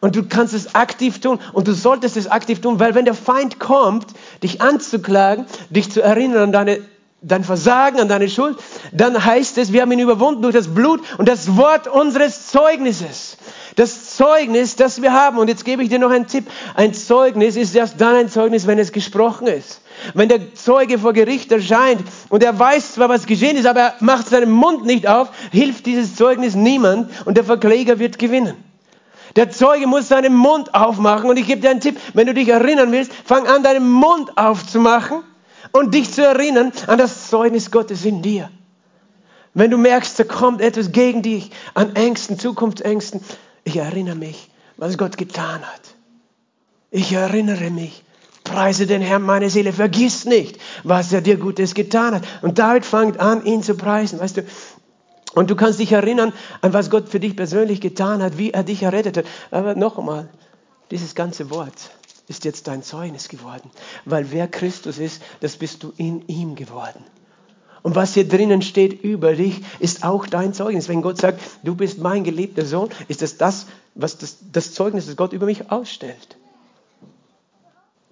[0.00, 3.14] Und du kannst es aktiv tun und du solltest es aktiv tun, weil wenn der
[3.14, 4.06] Feind kommt,
[4.42, 6.80] dich anzuklagen, dich zu erinnern an deine,
[7.20, 8.58] dein Versagen, an deine Schuld,
[8.90, 13.36] dann heißt es, wir haben ihn überwunden durch das Blut und das Wort unseres Zeugnisses.
[13.76, 15.38] Das Zeugnis, das wir haben.
[15.38, 16.46] Und jetzt gebe ich dir noch einen Tipp.
[16.74, 19.80] Ein Zeugnis ist erst dann ein Zeugnis, wenn es gesprochen ist.
[20.14, 23.94] Wenn der Zeuge vor Gericht erscheint und er weiß zwar, was geschehen ist, aber er
[24.00, 28.54] macht seinen Mund nicht auf, hilft dieses Zeugnis niemand und der Verkläger wird gewinnen.
[29.36, 32.48] Der Zeuge muss seinen Mund aufmachen und ich gebe dir einen Tipp, wenn du dich
[32.48, 35.22] erinnern willst, fang an, deinen Mund aufzumachen
[35.72, 38.50] und dich zu erinnern an das Zeugnis Gottes in dir.
[39.54, 43.22] Wenn du merkst, da kommt etwas gegen dich, an Ängsten, Zukunftsängsten,
[43.64, 45.94] ich erinnere mich, was Gott getan hat.
[46.90, 48.04] Ich erinnere mich.
[48.44, 52.24] Preise den Herrn meine Seele, vergiss nicht, was er dir Gutes getan hat.
[52.42, 54.42] Und David fängt an, ihn zu preisen, weißt du.
[55.34, 58.64] Und du kannst dich erinnern an was Gott für dich persönlich getan hat, wie er
[58.64, 59.24] dich errettet hat.
[59.50, 60.28] Aber noch einmal,
[60.90, 61.90] dieses ganze Wort
[62.28, 63.70] ist jetzt dein Zeugnis geworden.
[64.04, 67.04] Weil wer Christus ist, das bist du in ihm geworden.
[67.82, 70.88] Und was hier drinnen steht über dich, ist auch dein Zeugnis.
[70.88, 75.06] Wenn Gott sagt, du bist mein geliebter Sohn, ist das das, was das, das Zeugnis,
[75.06, 76.36] das Gott über mich ausstellt.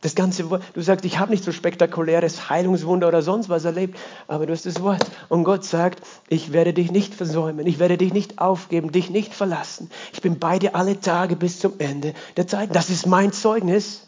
[0.00, 3.98] Das ganze Wort, du sagst, ich habe nicht so spektakuläres Heilungswunder oder sonst was erlebt,
[4.28, 5.04] aber du hast das Wort.
[5.28, 9.34] Und Gott sagt, ich werde dich nicht versäumen, ich werde dich nicht aufgeben, dich nicht
[9.34, 9.90] verlassen.
[10.14, 12.74] Ich bin bei dir alle Tage bis zum Ende der Zeit.
[12.74, 14.06] Das ist mein Zeugnis,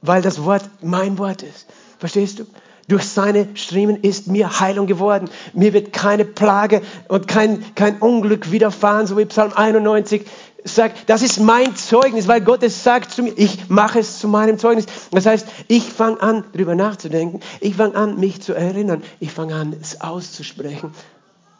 [0.00, 1.66] weil das Wort mein Wort ist.
[1.98, 2.46] Verstehst du?
[2.92, 5.30] Durch seine Striemen ist mir Heilung geworden.
[5.54, 10.26] Mir wird keine Plage und kein, kein Unglück widerfahren, so wie Psalm 91
[10.62, 14.28] sagt, das ist mein Zeugnis, weil Gott es sagt zu mir, ich mache es zu
[14.28, 14.84] meinem Zeugnis.
[15.10, 19.54] Das heißt, ich fange an, darüber nachzudenken, ich fange an, mich zu erinnern, ich fange
[19.54, 20.92] an, es auszusprechen.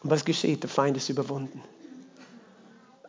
[0.03, 0.63] Und was geschieht?
[0.63, 1.63] Der Feind ist überwunden.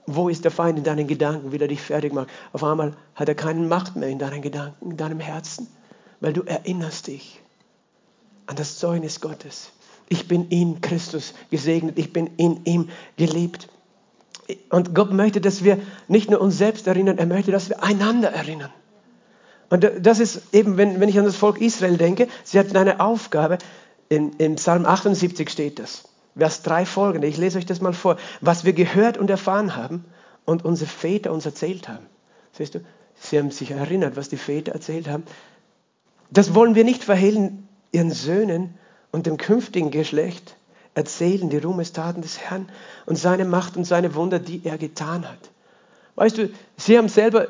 [0.07, 2.29] Wo ist der Feind in deinen Gedanken, wie er dich fertig macht?
[2.53, 5.67] Auf einmal hat er keine Macht mehr in deinen Gedanken, in deinem Herzen,
[6.21, 7.42] weil du erinnerst dich
[8.47, 9.71] an das Zeugnis Gottes.
[10.09, 13.69] Ich bin in Christus gesegnet, ich bin in ihm geliebt.
[14.69, 18.29] Und Gott möchte, dass wir nicht nur uns selbst erinnern, er möchte, dass wir einander
[18.29, 18.71] erinnern.
[19.69, 22.99] Und das ist eben, wenn, wenn ich an das Volk Israel denke, sie hatten eine
[22.99, 23.57] Aufgabe,
[24.09, 26.03] in, in Psalm 78 steht das.
[26.37, 30.05] Vers 3 folgende, ich lese euch das mal vor, was wir gehört und erfahren haben
[30.45, 32.05] und unsere Väter uns erzählt haben.
[32.51, 32.81] Siehst du,
[33.15, 35.23] sie haben sich erinnert, was die Väter erzählt haben.
[36.29, 38.73] Das wollen wir nicht verhehlen ihren Söhnen
[39.11, 40.57] und dem künftigen Geschlecht
[40.95, 42.67] erzählen die Ruhmestaten des Herrn
[43.05, 45.51] und seine Macht und seine Wunder, die er getan hat.
[46.15, 47.47] Weißt du, sie haben selber,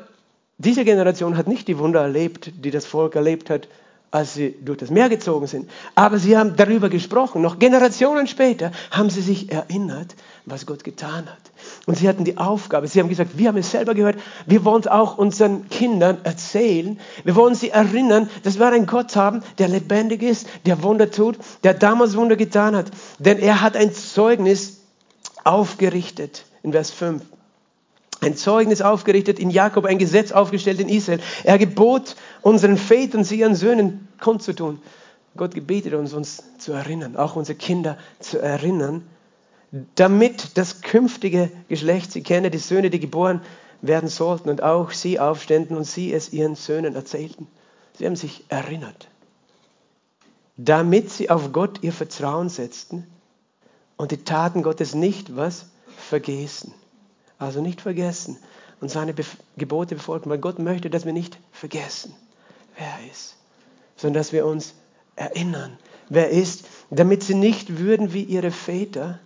[0.58, 3.68] diese Generation hat nicht die Wunder erlebt, die das Volk erlebt hat
[4.14, 5.68] als sie durch das Meer gezogen sind.
[5.96, 7.42] Aber sie haben darüber gesprochen.
[7.42, 10.14] Noch Generationen später haben sie sich erinnert,
[10.46, 11.40] was Gott getan hat.
[11.86, 14.82] Und sie hatten die Aufgabe, sie haben gesagt, wir haben es selber gehört, wir wollen
[14.82, 17.00] es auch unseren Kindern erzählen.
[17.24, 21.36] Wir wollen sie erinnern, dass wir einen Gott haben, der lebendig ist, der Wunder tut,
[21.64, 22.92] der damals Wunder getan hat.
[23.18, 24.78] Denn er hat ein Zeugnis
[25.42, 27.20] aufgerichtet in Vers 5
[28.24, 31.20] ein Zeugnis aufgerichtet in Jakob, ein Gesetz aufgestellt in Israel.
[31.44, 34.80] Er gebot unseren Vätern, sie ihren Söhnen kundzutun.
[35.36, 39.02] Gott gebetet uns, uns zu erinnern, auch unsere Kinder zu erinnern,
[39.96, 43.40] damit das künftige Geschlecht sie kenne, die Söhne, die geboren
[43.82, 47.48] werden sollten und auch sie aufständen und sie es ihren Söhnen erzählten.
[47.98, 49.08] Sie haben sich erinnert,
[50.56, 53.06] damit sie auf Gott ihr Vertrauen setzten
[53.96, 55.66] und die Taten Gottes nicht was
[55.96, 56.72] vergessen.
[57.38, 58.38] Also nicht vergessen
[58.80, 62.14] und seine Bef Gebote befolgen, weil Gott möchte, dass wir nicht vergessen,
[62.76, 63.36] wer er ist,
[63.96, 64.74] sondern dass wir uns
[65.16, 65.78] erinnern,
[66.08, 69.20] wer er ist, damit sie nicht würden wie ihre Väter.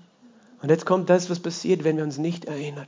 [0.63, 2.87] Und jetzt kommt das, was passiert, wenn wir uns nicht erinnern.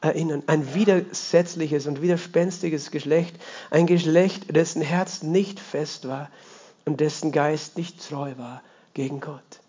[0.00, 0.42] Erinnern.
[0.46, 3.36] Ein widersetzliches und widerspenstiges Geschlecht,
[3.70, 6.30] ein Geschlecht, dessen Herz nicht fest war
[6.86, 8.62] und dessen Geist nicht treu war
[8.94, 9.60] gegen Gott.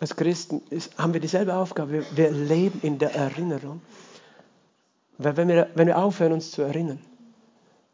[0.00, 1.92] Als Christen ist, haben wir dieselbe Aufgabe.
[1.92, 3.80] Wir, wir, leben in der Erinnerung.
[5.18, 7.00] Weil wenn wir, wenn wir aufhören, uns zu erinnern,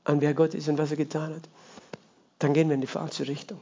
[0.04, 1.48] an wer Gott ist und was er getan hat,
[2.40, 3.60] dann gehen wir in die falsche Richtung.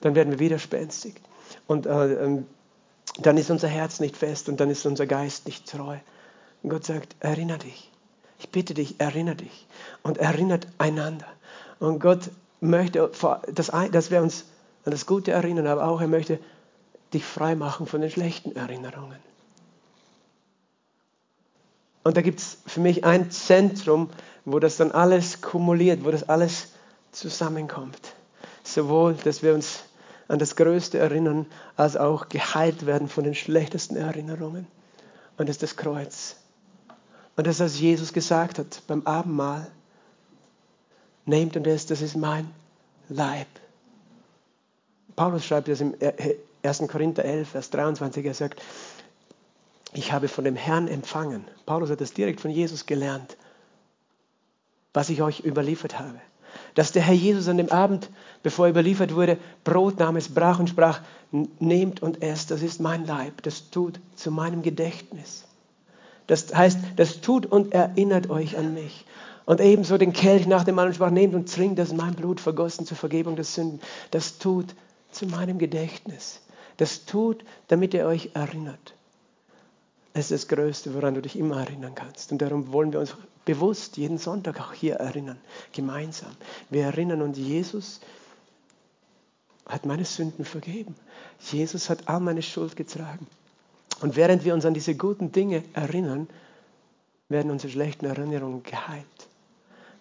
[0.00, 1.14] Dann werden wir widerspenstig.
[1.68, 2.46] Und äh, ähm,
[3.18, 5.98] dann ist unser Herz nicht fest und dann ist unser Geist nicht treu.
[6.62, 7.90] Und Gott sagt, erinnere dich.
[8.40, 9.66] Ich bitte dich, erinnere dich.
[10.02, 11.26] Und erinnert einander.
[11.78, 13.10] Und Gott möchte,
[13.54, 14.46] dass, dass wir uns
[14.84, 16.40] an das Gute erinnern, aber auch er möchte
[17.12, 19.18] dich frei machen von den schlechten Erinnerungen.
[22.02, 24.08] Und da gibt es für mich ein Zentrum,
[24.44, 26.68] wo das dann alles kumuliert, wo das alles
[27.12, 28.00] zusammenkommt.
[28.64, 29.80] Sowohl, dass wir uns
[30.28, 31.46] an das Größte erinnern,
[31.76, 34.66] als auch geheilt werden von den schlechtesten Erinnerungen.
[35.36, 36.36] Und das ist das Kreuz.
[37.36, 39.66] Und das, was Jesus gesagt hat beim Abendmahl,
[41.26, 42.50] nehmt und esst, das ist mein
[43.08, 43.48] Leib.
[45.16, 45.94] Paulus schreibt das im
[46.62, 46.88] 1.
[46.88, 48.60] Korinther 11, Vers 23, er sagt,
[49.92, 51.44] ich habe von dem Herrn empfangen.
[51.66, 53.36] Paulus hat das direkt von Jesus gelernt,
[54.92, 56.20] was ich euch überliefert habe.
[56.74, 58.10] Dass der Herr Jesus an dem Abend,
[58.42, 61.00] bevor er überliefert wurde, Brot nahm, es brach und sprach,
[61.30, 65.44] nehmt und esst, das ist mein Leib, das tut zu meinem Gedächtnis.
[66.26, 69.04] Das heißt, das tut und erinnert euch an mich.
[69.46, 72.14] Und ebenso den Kelch nach dem Mann und sprach, nehmt und trinkt, das ist mein
[72.14, 73.80] Blut vergossen zur Vergebung der Sünden.
[74.12, 74.66] Das tut
[75.10, 76.40] zu meinem Gedächtnis.
[76.80, 78.94] Das tut, damit ihr euch erinnert.
[80.14, 82.32] Es ist das Größte, woran du dich immer erinnern kannst.
[82.32, 83.14] Und darum wollen wir uns
[83.44, 85.36] bewusst jeden Sonntag auch hier erinnern,
[85.74, 86.34] gemeinsam.
[86.70, 88.00] Wir erinnern uns, Jesus
[89.66, 90.94] hat meine Sünden vergeben.
[91.50, 93.26] Jesus hat all meine Schuld getragen.
[94.00, 96.28] Und während wir uns an diese guten Dinge erinnern,
[97.28, 99.04] werden unsere schlechten Erinnerungen geheilt.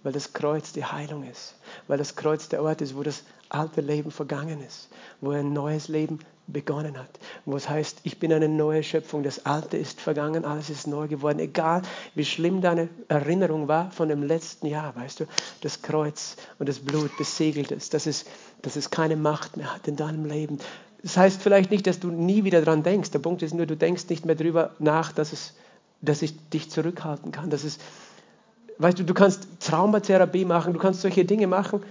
[0.03, 1.55] Weil das Kreuz die Heilung ist.
[1.87, 4.87] Weil das Kreuz der Ort ist, wo das alte Leben vergangen ist.
[5.19, 6.19] Wo ein neues Leben
[6.51, 7.19] begonnen hat.
[7.45, 11.07] Wo es heißt, ich bin eine neue Schöpfung, das Alte ist vergangen, alles ist neu
[11.07, 11.39] geworden.
[11.39, 11.81] Egal,
[12.15, 15.25] wie schlimm deine Erinnerung war von dem letzten Jahr, weißt du,
[15.61, 18.25] das Kreuz und das Blut besiegelt ist, dass es,
[18.61, 20.59] dass es keine Macht mehr hat in deinem Leben.
[21.01, 23.11] Das heißt vielleicht nicht, dass du nie wieder daran denkst.
[23.11, 25.53] Der Punkt ist nur, du denkst nicht mehr darüber nach, dass, es,
[26.01, 27.49] dass ich dich zurückhalten kann.
[27.49, 27.77] Dass es,
[28.79, 31.83] weißt du, du kannst Traumatherapie machen, du kannst solche Dinge machen.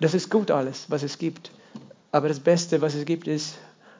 [0.00, 1.50] Das ist gut alles, was es gibt.
[2.10, 3.54] Aber das Beste, was es gibt, ist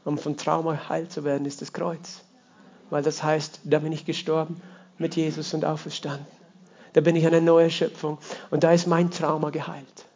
[0.05, 2.23] um von Trauma heil zu werden, ist das Kreuz.
[2.91, 4.61] Weil das heißt, da bin ich gestorben
[4.99, 6.27] mit Jesus und auferstanden.
[6.93, 8.19] Da bin ich eine neue Schöpfung
[8.51, 10.07] und da ist mein Trauma geheilt.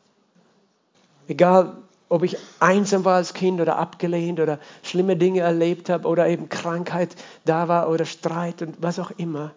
[1.28, 1.76] Egal,
[2.08, 6.48] ob ich einsam war als Kind oder abgelehnt oder schlimme Dinge erlebt habe oder eben
[6.48, 9.52] Krankheit da war oder Streit und was auch immer.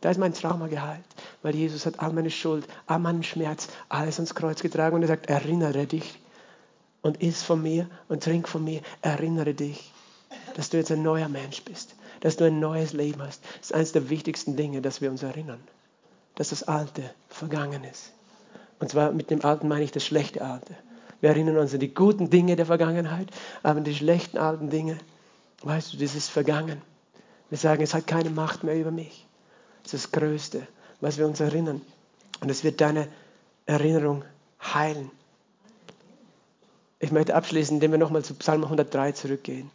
[0.00, 1.04] Da ist mein Trauma geheilt,
[1.42, 5.08] weil Jesus hat all meine Schuld, all meinen Schmerz, alles ans Kreuz getragen und er
[5.08, 6.18] sagt, erinnere dich
[7.02, 9.92] und iss von mir und trink von mir, erinnere dich,
[10.54, 13.42] dass du jetzt ein neuer Mensch bist, dass du ein neues Leben hast.
[13.58, 15.60] Das ist eines der wichtigsten Dinge, dass wir uns erinnern,
[16.36, 18.12] dass das Alte vergangen ist.
[18.78, 20.74] Und zwar mit dem Alten meine ich das schlechte Alte.
[21.20, 23.28] Wir erinnern uns an die guten Dinge der Vergangenheit,
[23.62, 24.98] aber die schlechten alten Dinge,
[25.62, 26.82] weißt du, das ist vergangen.
[27.48, 29.26] Wir sagen, es hat keine Macht mehr über mich.
[29.84, 30.66] Das ist das Größte,
[31.00, 31.80] was wir uns erinnern.
[32.40, 33.06] Und es wird deine
[33.66, 34.24] Erinnerung
[34.62, 35.10] heilen.
[37.02, 39.72] Ich möchte abschließen, indem wir nochmal zu Psalm 103 zurückgehen.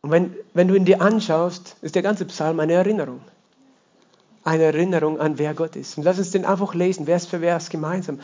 [0.00, 3.20] Und wenn, wenn du ihn dir anschaust, ist der ganze Psalm eine Erinnerung.
[4.44, 5.98] Eine Erinnerung an wer Gott ist.
[5.98, 8.20] Und lass uns den einfach lesen, Vers für Vers gemeinsam.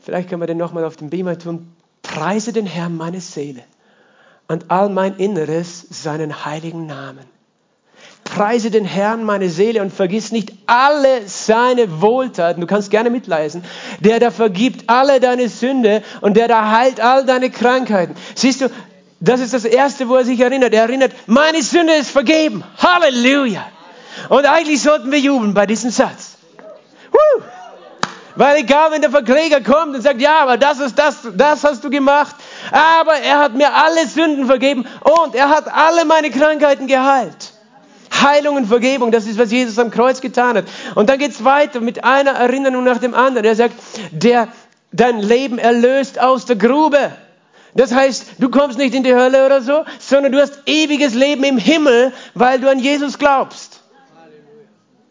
[0.00, 1.72] Vielleicht können wir den nochmal auf dem Beamer tun.
[2.02, 3.62] Preise den Herrn meine Seele
[4.48, 7.24] und all mein Inneres seinen heiligen Namen.
[8.34, 12.62] Preise den Herrn meine Seele und vergiss nicht alle seine Wohltaten.
[12.62, 13.62] Du kannst gerne mitleisen.
[14.00, 18.14] Der da vergibt alle deine Sünde und der da heilt all deine Krankheiten.
[18.34, 18.70] Siehst du,
[19.20, 20.72] das ist das Erste, wo er sich erinnert.
[20.72, 22.64] Er erinnert, meine Sünde ist vergeben.
[22.78, 23.66] Halleluja.
[24.30, 26.38] Und eigentlich sollten wir jubeln bei diesem Satz.
[27.10, 27.42] Woo!
[28.34, 31.84] Weil egal, wenn der Verkläger kommt und sagt, ja, aber das ist das, das hast
[31.84, 32.34] du gemacht.
[32.70, 34.86] Aber er hat mir alle Sünden vergeben
[35.22, 37.41] und er hat alle meine Krankheiten geheilt.
[38.22, 40.64] Heilung und Vergebung, das ist, was Jesus am Kreuz getan hat.
[40.94, 43.44] Und dann geht es weiter mit einer Erinnerung nach dem anderen.
[43.44, 43.74] Er sagt,
[44.10, 44.48] der
[44.92, 47.12] dein Leben erlöst aus der Grube.
[47.74, 51.42] Das heißt, du kommst nicht in die Hölle oder so, sondern du hast ewiges Leben
[51.44, 53.80] im Himmel, weil du an Jesus glaubst.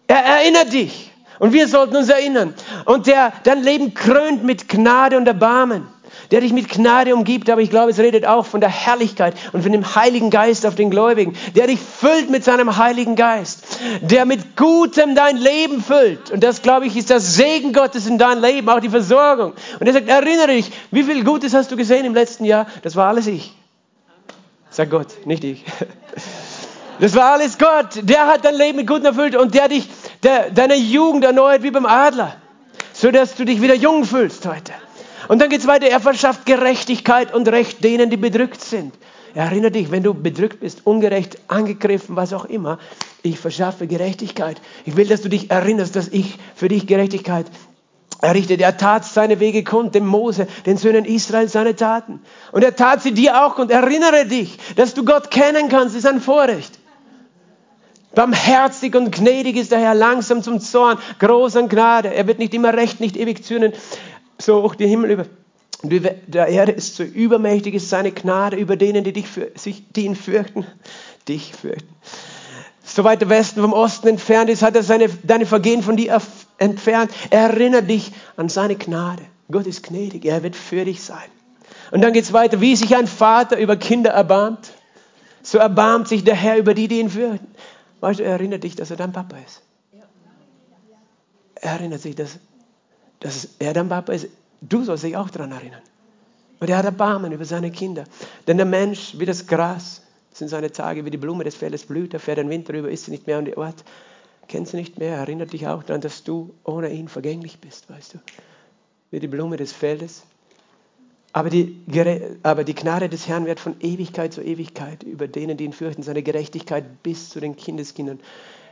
[0.07, 1.12] Er erinnert dich.
[1.39, 2.53] Und wir sollten uns erinnern.
[2.86, 5.88] Und der dein Leben krönt mit Gnade und Erbarmen
[6.32, 9.63] der dich mit Gnade umgibt, aber ich glaube, es redet auch von der Herrlichkeit und
[9.63, 13.65] von dem Heiligen Geist auf den Gläubigen, der dich füllt mit seinem Heiligen Geist,
[14.01, 16.32] der mit Gutem dein Leben füllt.
[16.32, 19.53] Und das, glaube ich, ist das Segen Gottes in dein Leben, auch die Versorgung.
[19.79, 22.65] Und er sagt, erinnere dich, wie viel Gutes hast du gesehen im letzten Jahr?
[22.82, 23.53] Das war alles ich.
[24.69, 25.65] Sag Gott, nicht ich.
[26.99, 27.88] Das war alles Gott.
[28.03, 29.89] Der hat dein Leben mit Gutem erfüllt und der dich,
[30.21, 32.36] der, deine Jugend erneuert wie beim Adler,
[32.93, 34.71] so dass du dich wieder jung fühlst heute.
[35.32, 38.93] Und dann geht es weiter, er verschafft Gerechtigkeit und Recht denen, die bedrückt sind.
[39.34, 42.79] Erinnere dich, wenn du bedrückt bist, ungerecht, angegriffen, was auch immer,
[43.23, 44.59] ich verschaffe Gerechtigkeit.
[44.84, 47.45] Ich will, dass du dich erinnerst, dass ich für dich Gerechtigkeit
[48.19, 48.59] errichtet.
[48.59, 52.19] Er tat seine Wege kund, dem Mose, den Söhnen Israel seine Taten.
[52.51, 56.07] Und er tat sie dir auch und erinnere dich, dass du Gott kennen kannst, ist
[56.07, 56.77] ein Vorrecht.
[58.13, 62.13] Barmherzig und gnädig ist der Herr, langsam zum Zorn, groß an Gnade.
[62.13, 63.71] Er wird nicht immer recht, nicht ewig zürnen
[64.41, 65.25] so auch die Himmel über
[65.83, 70.05] der Erde ist so übermächtig ist seine Gnade über denen, die, dich für, sich, die
[70.05, 70.65] ihn fürchten,
[71.27, 71.89] dich fürchten.
[72.83, 76.21] So weit der Westen vom Osten entfernt ist, hat er seine, deine Vergehen von dir
[76.57, 77.11] entfernt.
[77.29, 79.23] Er erinnert dich an seine Gnade.
[79.49, 81.17] Gott ist gnädig, er wird für dich sein.
[81.91, 84.71] Und dann geht es weiter, wie sich ein Vater über Kinder erbarmt,
[85.43, 87.47] so erbarmt sich der Herr über die, die ihn fürchten.
[88.01, 89.61] Weißt du, er erinnert dich, dass er dein Papa ist.
[91.55, 92.39] Er erinnert sich, dass
[93.22, 94.28] dass er dein Papa ist.
[94.61, 95.82] Du sollst dich auch daran erinnern.
[96.59, 98.03] Und er hat Erbarmen über seine Kinder.
[98.45, 100.01] Denn der Mensch, wie das Gras,
[100.34, 103.05] sind seine Tage, wie die Blume des Feldes blüht, er fährt den Wind drüber, ist
[103.05, 103.84] sie nicht mehr an die Ort,
[104.47, 108.15] kennt sie nicht mehr, erinnert dich auch daran, dass du ohne ihn vergänglich bist, weißt
[108.15, 108.19] du.
[109.09, 110.24] Wie die Blume des Feldes.
[111.34, 111.82] Aber die,
[112.43, 116.03] aber die Gnade des Herrn wird von Ewigkeit zu Ewigkeit über denen, die ihn fürchten,
[116.03, 118.19] seine Gerechtigkeit bis zu den Kindeskindern,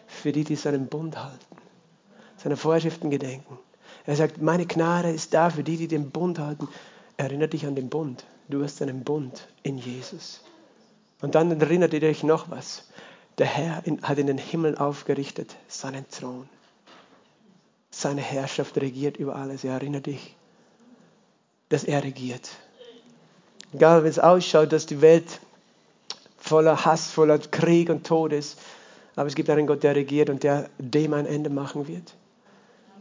[0.07, 1.55] für die, die seinen Bund halten,
[2.37, 3.57] seine Vorschriften gedenken.
[4.09, 6.67] Er sagt, meine Gnade ist da für die, die den Bund halten.
[7.17, 8.25] Erinnert dich an den Bund.
[8.47, 10.41] Du hast einen Bund in Jesus.
[11.21, 12.85] Und dann erinnert ihr euch noch was.
[13.37, 16.49] Der Herr hat in den Himmel aufgerichtet seinen Thron.
[17.91, 19.63] Seine Herrschaft regiert über alles.
[19.63, 20.35] Er erinnert dich,
[21.69, 22.49] dass er regiert.
[23.73, 25.39] Egal, wie es ausschaut, dass die Welt
[26.35, 28.57] voller Hass, voller Krieg und Tod ist.
[29.15, 32.15] Aber es gibt einen Gott, der regiert und der dem ein Ende machen wird.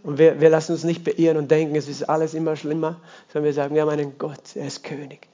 [0.09, 2.97] Und wir, wir lassen uns nicht beirren und denken, es ist alles immer schlimmer,
[3.31, 5.29] sondern wir sagen, wir haben einen Gott, er ist König.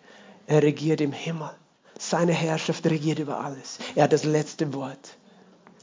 [0.49, 1.49] Er regiert im Himmel.
[1.97, 3.79] Seine Herrschaft regiert über alles.
[3.95, 5.17] Er hat das letzte Wort.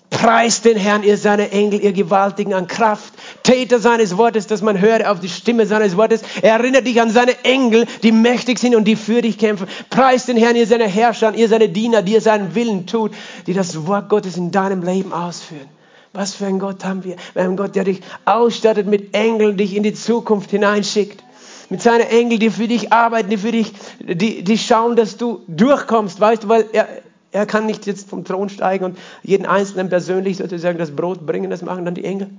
[0.10, 3.14] Preist den Herrn, ihr seine Engel, ihr Gewaltigen an Kraft,
[3.44, 6.22] Täter seines Wortes, dass man höre auf die Stimme seines Wortes.
[6.42, 9.68] Er erinnert dich an seine Engel, die mächtig sind und die für dich kämpfen.
[9.90, 13.14] Preist den Herrn, ihr seine Herrscher, ihr seine Diener, die ihr seinen Willen tut,
[13.48, 15.70] die das Wort Gottes in deinem Leben ausführen.
[16.14, 17.16] Was für ein Gott haben wir?
[17.34, 21.24] Wir haben Gott, der dich ausstattet mit Engeln, dich in die Zukunft hineinschickt.
[21.70, 25.42] Mit seinen Engeln, die für dich arbeiten, die für dich, die, die schauen, dass du
[25.48, 26.88] durchkommst, weißt du, weil er,
[27.32, 31.50] er kann nicht jetzt vom Thron steigen und jeden Einzelnen persönlich sozusagen das Brot bringen,
[31.50, 32.30] das machen dann die Engel.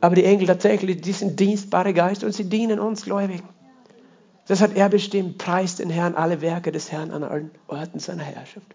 [0.00, 3.46] Aber die Engel tatsächlich, die sind dienstbare Geister und sie dienen uns Gläubigen.
[4.46, 5.36] Das hat er bestimmt.
[5.36, 8.66] Preist den Herrn alle Werke des Herrn an allen Orten seiner Herrschaft.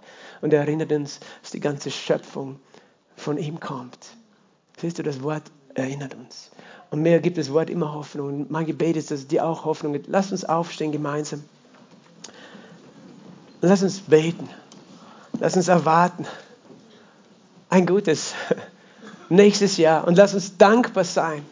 [0.42, 2.60] Und er erinnert uns, dass die ganze Schöpfung
[3.16, 3.98] von ihm kommt.
[4.80, 5.44] Siehst du, das Wort
[5.74, 6.52] erinnert uns.
[6.92, 8.28] Und mehr gibt das Wort immer Hoffnung.
[8.28, 10.08] Und mein Gebet ist, dass es dir auch Hoffnung gibt.
[10.08, 11.44] Lass uns aufstehen gemeinsam.
[13.62, 14.50] Lass uns beten.
[15.40, 16.26] Lass uns erwarten.
[17.70, 18.34] Ein gutes
[19.30, 20.08] nächstes Jahr.
[20.08, 21.44] Und lass uns dankbar sein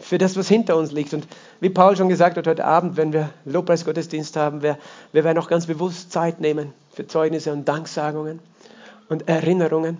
[0.00, 1.12] für das, was hinter uns liegt.
[1.14, 1.26] Und
[1.60, 4.78] wie Paul schon gesagt hat heute Abend, wenn wir Lobpreisgottesdienst haben, wir,
[5.12, 8.40] wir werden auch ganz bewusst Zeit nehmen für Zeugnisse und Danksagungen
[9.08, 9.98] und Erinnerungen.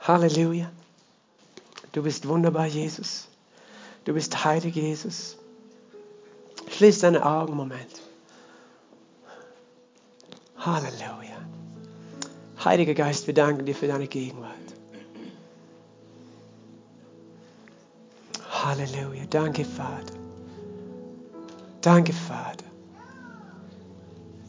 [0.00, 0.70] Halleluja.
[1.92, 3.28] Du bist wunderbar, Jesus.
[4.04, 5.36] Du bist heilig, Jesus.
[6.68, 8.00] Schließ deine Augen, Moment.
[10.56, 11.36] Halleluja.
[12.64, 14.54] Heiliger Geist, wir danken dir für deine Gegenwart.
[18.64, 19.24] Halleluja.
[19.30, 20.14] Danke, Vater.
[21.80, 22.64] Danke, Vater.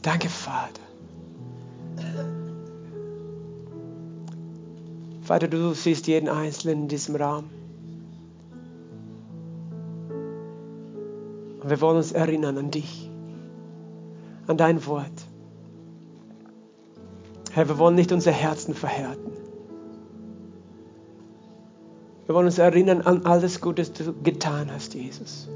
[0.02, 0.81] Danke, Vater.
[5.32, 7.44] Vater, du siehst jeden Einzelnen in diesem Raum.
[11.62, 13.10] Und wir wollen uns erinnern an dich,
[14.46, 15.24] an dein Wort.
[17.50, 19.32] Herr, wir wollen nicht unser Herzen verhärten.
[22.26, 25.48] Wir wollen uns erinnern an alles Gute, das du getan hast, Jesus.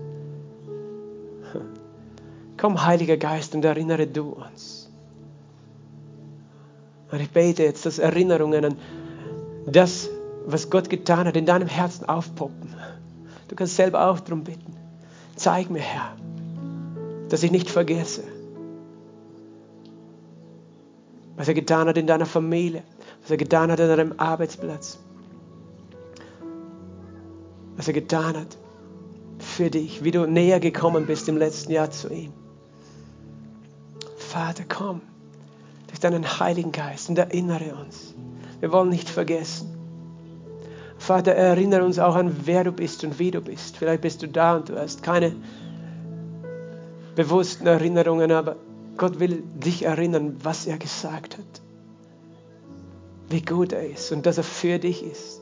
[2.57, 4.91] Komm, Heiliger Geist, und erinnere du uns.
[7.13, 8.79] Und ich bete jetzt, dass Erinnerungen an
[9.67, 10.09] das,
[10.47, 12.75] was Gott getan hat, in deinem Herzen aufpoppen.
[13.49, 14.77] Du kannst selber auch darum bitten.
[15.35, 16.17] Zeig mir, Herr,
[17.29, 18.23] dass ich nicht vergesse,
[21.37, 22.83] was er getan hat in deiner Familie,
[23.23, 24.99] was er getan hat an deinem Arbeitsplatz,
[27.77, 28.57] was er getan hat
[29.39, 32.33] für dich, wie du näher gekommen bist im letzten Jahr zu ihm.
[34.17, 35.03] Vater, komm
[35.89, 38.15] durch deinen Heiligen Geist und erinnere uns.
[38.61, 39.77] Wir wollen nicht vergessen.
[40.99, 43.77] Vater, erinnere uns auch an, wer du bist und wie du bist.
[43.77, 45.35] Vielleicht bist du da und du hast keine
[47.15, 48.57] bewussten Erinnerungen, aber
[48.97, 51.63] Gott will dich erinnern, was er gesagt hat.
[53.29, 55.41] Wie gut er ist und dass er für dich ist.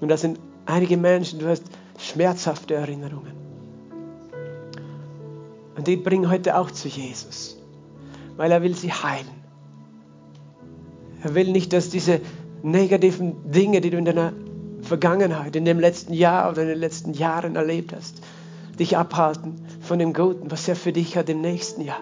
[0.00, 1.64] Und das sind einige Menschen, du hast
[1.98, 3.32] schmerzhafte Erinnerungen.
[5.76, 7.56] Und die bringen heute auch zu Jesus,
[8.36, 9.37] weil er will sie heilen.
[11.22, 12.20] Er will nicht, dass diese
[12.62, 14.32] negativen Dinge, die du in deiner
[14.82, 18.20] Vergangenheit, in dem letzten Jahr oder in den letzten Jahren erlebt hast,
[18.78, 22.00] dich abhalten von dem Guten, was er für dich hat im nächsten Jahr.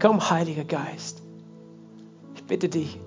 [0.00, 1.22] Komm, Heiliger Geist.
[2.34, 2.98] Ich bitte dich.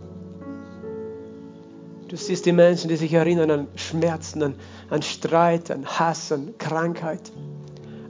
[2.08, 4.56] Du siehst die Menschen, die sich erinnern an Schmerzen, an,
[4.90, 7.32] an Streit, an Hass, an Krankheit,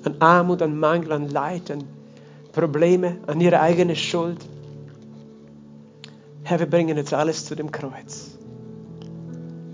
[0.05, 1.83] an Armut, an Mangel, an Leid, an
[2.53, 4.39] Probleme, an ihre eigene Schuld.
[6.49, 8.31] Herr, wir bringen jetzt alles zu dem Kreuz.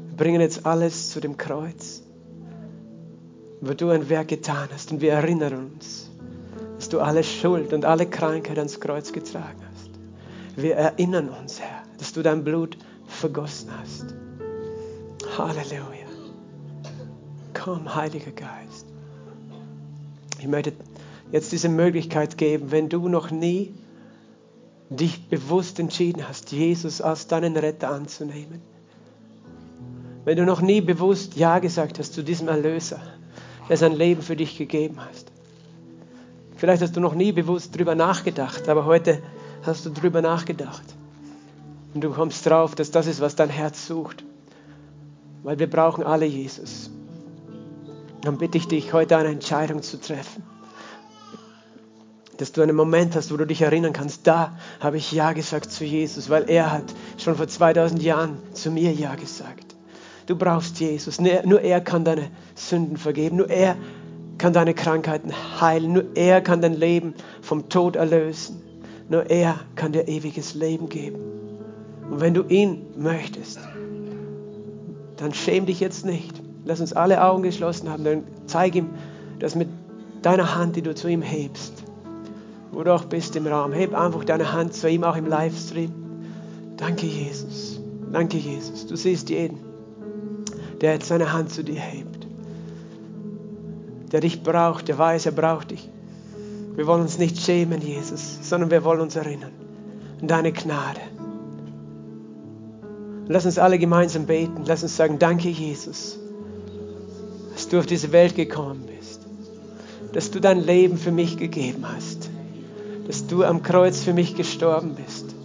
[0.09, 2.03] Wir bringen jetzt alles zu dem Kreuz,
[3.61, 4.91] wo du ein Werk getan hast.
[4.91, 6.11] Und wir erinnern uns,
[6.75, 9.91] dass du alle Schuld und alle Krankheit ans Kreuz getragen hast.
[10.61, 14.13] Wir erinnern uns, Herr, dass du dein Blut vergossen hast.
[15.37, 16.09] Halleluja.
[17.53, 18.85] Komm, Heiliger Geist.
[20.41, 20.73] Ich möchte
[21.31, 23.73] jetzt diese Möglichkeit geben, wenn du noch nie
[24.95, 28.61] dich bewusst entschieden hast, Jesus als deinen Retter anzunehmen.
[30.23, 32.99] Wenn du noch nie bewusst Ja gesagt hast zu diesem Erlöser,
[33.69, 35.31] der sein Leben für dich gegeben hast.
[36.55, 39.21] Vielleicht hast du noch nie bewusst darüber nachgedacht, aber heute
[39.63, 40.83] hast du darüber nachgedacht.
[41.93, 44.23] Und du kommst drauf, dass das ist, was dein Herz sucht.
[45.43, 46.89] Weil wir brauchen alle Jesus.
[48.21, 50.54] Dann bitte ich dich, heute eine Entscheidung zu treffen
[52.37, 55.71] dass du einen Moment hast, wo du dich erinnern kannst, da habe ich Ja gesagt
[55.71, 56.83] zu Jesus, weil er hat
[57.17, 59.75] schon vor 2000 Jahren zu mir Ja gesagt.
[60.25, 63.75] Du brauchst Jesus, nur er kann deine Sünden vergeben, nur er
[64.37, 65.31] kann deine Krankheiten
[65.61, 68.61] heilen, nur er kann dein Leben vom Tod erlösen,
[69.07, 71.19] nur er kann dir ewiges Leben geben.
[72.09, 73.59] Und wenn du ihn möchtest,
[75.17, 76.41] dann schäm dich jetzt nicht.
[76.65, 78.89] Lass uns alle Augen geschlossen haben, dann zeig ihm
[79.39, 79.69] das mit
[80.23, 81.84] deiner Hand, die du zu ihm hebst
[82.75, 83.71] wo du auch bist im Raum.
[83.71, 85.91] Heb einfach deine Hand zu ihm, auch im Livestream.
[86.77, 87.79] Danke, Jesus.
[88.11, 88.85] Danke, Jesus.
[88.85, 89.57] Du siehst jeden,
[90.81, 92.27] der jetzt seine Hand zu dir hebt.
[94.11, 95.89] Der dich braucht, der weiß, er braucht dich.
[96.75, 99.51] Wir wollen uns nicht schämen, Jesus, sondern wir wollen uns erinnern
[100.21, 100.99] an deine Gnade.
[103.27, 104.63] Lass uns alle gemeinsam beten.
[104.65, 106.19] Lass uns sagen, danke, Jesus,
[107.53, 109.21] dass du auf diese Welt gekommen bist,
[110.13, 112.24] dass du dein Leben für mich gegeben hast,
[113.07, 115.35] dass du am Kreuz für mich gestorben bist,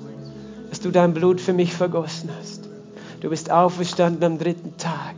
[0.71, 2.69] dass du dein Blut für mich vergossen hast.
[3.21, 5.15] Du bist auferstanden am dritten Tag.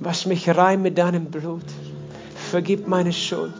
[0.00, 1.64] Wasch mich rein mit deinem Blut.
[2.50, 3.52] Vergib meine Schuld.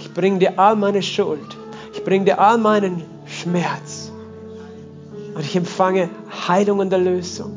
[0.00, 1.56] Ich bringe dir all meine Schuld.
[1.92, 4.10] Ich bringe dir all meinen Schmerz.
[5.34, 6.08] Und ich empfange
[6.48, 7.52] Heilung und Erlösung.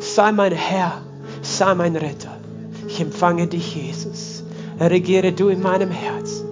[0.00, 1.02] Sei mein Herr,
[1.42, 2.36] sei mein Retter.
[2.86, 4.44] Ich empfange dich, Jesus.
[4.78, 6.46] Regiere du in meinem Herzen.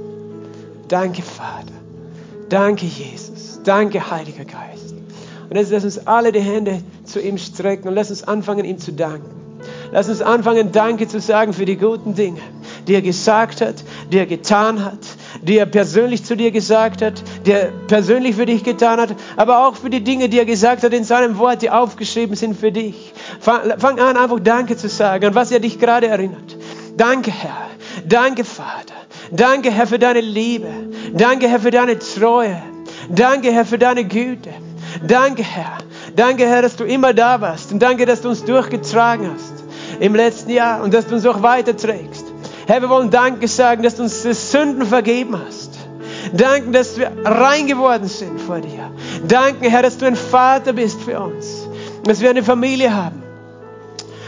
[0.89, 1.78] Danke, Vater.
[2.49, 3.61] Danke, Jesus.
[3.65, 4.95] Danke, Heiliger Geist.
[5.51, 8.79] Und jetzt lass uns alle die Hände zu ihm strecken und lass uns anfangen, ihm
[8.79, 9.39] zu danken.
[9.93, 12.41] Lass uns anfangen, Danke zu sagen für die guten Dinge,
[12.87, 13.77] die er gesagt hat,
[14.13, 14.99] die er getan hat,
[15.43, 19.67] die er persönlich zu dir gesagt hat, die er persönlich für dich getan hat, aber
[19.67, 22.71] auch für die Dinge, die er gesagt hat in seinem Wort, die aufgeschrieben sind für
[22.71, 23.15] dich.
[23.41, 26.57] Fang, an, einfach Danke zu sagen, an was er dich gerade erinnert.
[26.97, 27.69] Danke, Herr.
[28.07, 28.95] Danke, Vater.
[29.31, 30.69] Danke, Herr, für deine Liebe.
[31.13, 32.61] Danke, Herr, für deine Treue.
[33.09, 34.51] Danke, Herr, für deine Güte.
[35.07, 35.79] Danke, Herr.
[36.17, 37.73] Danke, Herr, dass du immer da warst.
[37.73, 39.65] Und danke, dass du uns durchgetragen hast
[40.01, 42.25] im letzten Jahr und dass du uns auch weiterträgst.
[42.67, 45.71] Herr, wir wollen Danke sagen, dass du uns die Sünden vergeben hast.
[46.33, 48.91] Danke, dass wir rein geworden sind vor dir.
[49.27, 51.69] Danke, Herr, dass du ein Vater bist für uns.
[52.05, 53.23] Dass wir eine Familie haben.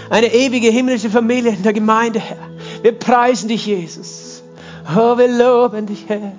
[0.08, 2.48] Eine ewige himmlische Familie in der Gemeinde, Herr.
[2.82, 4.29] Wir preisen dich, Jesus.
[4.96, 6.32] Oh, wir loben dich, Herr.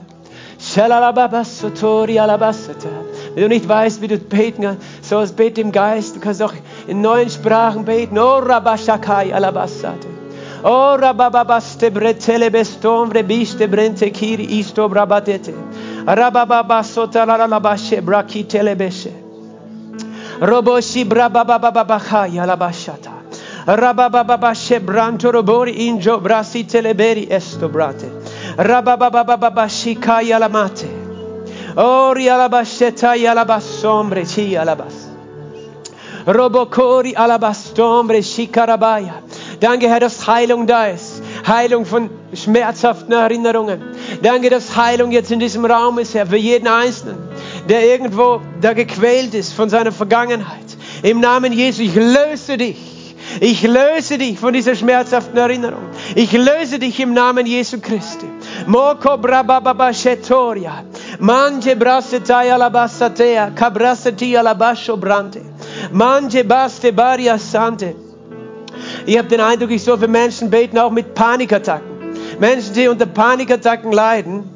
[3.34, 6.16] Wenn du nicht weißt, wie du beten kannst, so bete im Geist.
[6.16, 6.54] Du kannst auch
[6.88, 8.18] in neuen Sprachen beten.
[8.20, 10.08] Oh, Rabashakai Alabasate.
[10.64, 15.54] O rabababaste bretele bestombre biste brente kiri isto brabatete.
[16.06, 19.12] Rabababasota la la bashe brakitele beshe.
[20.40, 23.12] Roboshi brababababahaya la bashata.
[23.66, 28.21] Rababababashe branto robori injo brasi teleberi esto brate.
[39.60, 41.22] Danke, Herr, dass Heilung da ist.
[41.48, 43.82] Heilung von schmerzhaften Erinnerungen.
[44.22, 47.18] Danke, dass Heilung jetzt in diesem Raum ist, Herr, für jeden Einzelnen,
[47.70, 50.78] der irgendwo da gequält ist von seiner Vergangenheit.
[51.04, 52.91] Im Namen Jesu, ich löse dich.
[53.40, 55.84] Ich löse dich von dieser schmerzhaften Erinnerung.
[56.16, 58.28] Ich löse dich im Namen Jesu Christi.
[58.68, 60.84] Moko brababa shetoria.
[61.20, 63.52] Mange brasetai alabasatea.
[63.52, 65.42] Cabrasati alabasho brante.
[65.92, 67.96] Mange baste baria sante.
[69.06, 71.90] Ich habe den Eindruck, ich soll für Menschen beten, auch mit Panikattacken.
[72.40, 74.50] Menschen, die unter Panikattacken leiden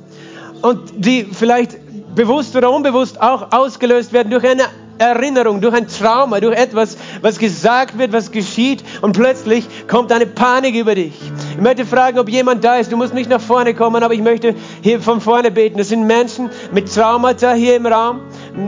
[0.62, 1.78] und die vielleicht
[2.16, 4.64] bewusst oder unbewusst auch ausgelöst werden durch eine
[4.98, 10.26] Erinnerung, durch ein Trauma, durch etwas, was gesagt wird, was geschieht und plötzlich kommt eine
[10.26, 11.14] Panik über dich.
[11.52, 12.92] Ich möchte fragen, ob jemand da ist.
[12.92, 15.78] Du musst nicht nach vorne kommen, aber ich möchte hier von vorne beten.
[15.78, 18.22] Das sind Menschen mit Traumata hier im Raum,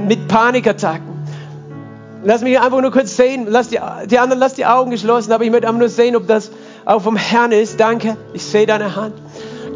[0.08, 1.18] mit Panikattacken.
[2.24, 3.46] Lass mich einfach nur kurz sehen.
[3.48, 6.28] Lass die, die anderen, lass die Augen geschlossen, aber ich möchte einfach nur sehen, ob
[6.28, 6.52] das
[6.84, 7.80] auch vom Herrn ist.
[7.80, 8.18] Danke.
[8.34, 9.14] Ich sehe deine Hand.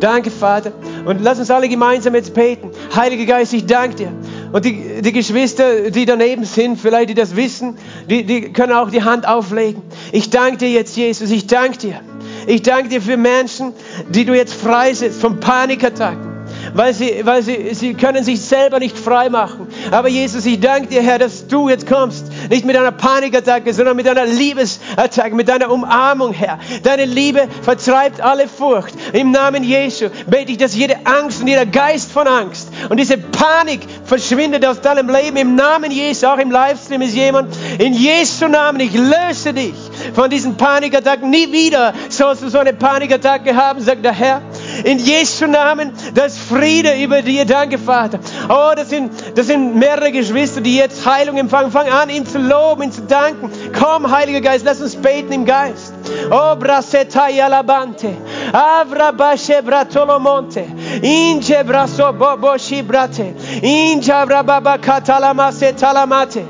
[0.02, 0.72] Danke, Vater.
[1.06, 2.72] Und lass uns alle gemeinsam jetzt beten.
[2.96, 4.12] Heiliger Geist, ich danke dir.
[4.52, 7.78] Und die, die Geschwister, die daneben sind, vielleicht die das wissen,
[8.10, 9.82] die, die können auch die Hand auflegen.
[10.12, 11.32] Ich danke dir jetzt, Jesus.
[11.32, 12.02] Ich danke dir.
[12.48, 13.74] Ich danke dir für Menschen,
[14.10, 16.32] die du jetzt freisetzt von Panikattacken
[16.74, 19.68] weil sie, weil sie, sie können sich selber nicht frei machen.
[19.92, 23.96] Aber Jesus, ich danke dir, Herr, dass du jetzt kommst, nicht mit einer Panikattacke, sondern
[23.96, 26.60] mit einer Liebesattacke, mit deiner Umarmung, Herr.
[26.84, 28.94] Deine Liebe vertreibt alle Furcht.
[29.14, 33.18] Im Namen Jesu bete ich, dass jede Angst und jeder Geist von Angst und diese
[33.18, 33.82] Panik
[34.12, 35.38] verschwindet aus deinem Leben.
[35.38, 37.56] Im Namen Jesu, auch im Livestream ist jemand.
[37.80, 39.74] In Jesu Namen, ich löse dich
[40.14, 41.30] von diesen Panikattacken.
[41.30, 44.42] Nie wieder sollst du so eine Panikattacke haben, sagt der Herr.
[44.84, 47.46] In Jesu Namen, das Friede über dir.
[47.46, 48.20] Danke, Vater.
[48.50, 51.72] Oh, das sind, das sind mehrere Geschwister, die jetzt Heilung empfangen.
[51.72, 53.52] Fang an, ihn zu loben, ihn zu danken.
[53.78, 55.94] Komm, Heiliger Geist, lass uns beten im Geist.
[56.30, 58.10] Oh, braseta yalabante.
[58.52, 60.66] Avra bashe bratolomonte.
[61.02, 63.34] Inje braso bobo shibrate.
[63.62, 66.44] Inja brababa katalamase talamate.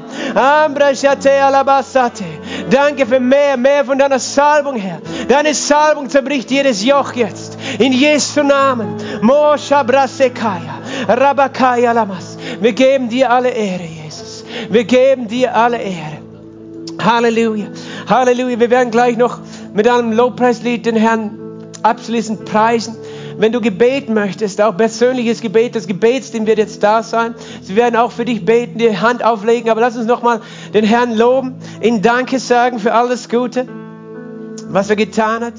[2.69, 5.01] Danke für mehr, mehr von deiner Salbung, Herr.
[5.27, 7.57] Deine Salbung zerbricht jedes Joch jetzt.
[7.79, 8.97] In Jesu Namen.
[12.59, 14.43] Wir geben dir alle Ehre, Jesus.
[14.69, 16.19] Wir geben dir alle Ehre.
[17.03, 17.67] Halleluja.
[18.07, 18.59] Halleluja.
[18.59, 19.39] Wir werden gleich noch
[19.73, 21.37] mit einem Lobpreislied den Herrn
[21.83, 22.95] abschließend preisen.
[23.41, 27.33] Wenn du Gebet möchtest, auch persönliches Gebet, das Gebetsteam wird jetzt da sein.
[27.63, 29.71] Sie werden auch für dich beten, die Hand auflegen.
[29.71, 30.41] Aber lass uns nochmal
[30.75, 33.67] den Herrn loben, ihn Danke sagen für alles Gute,
[34.67, 35.55] was er getan hat.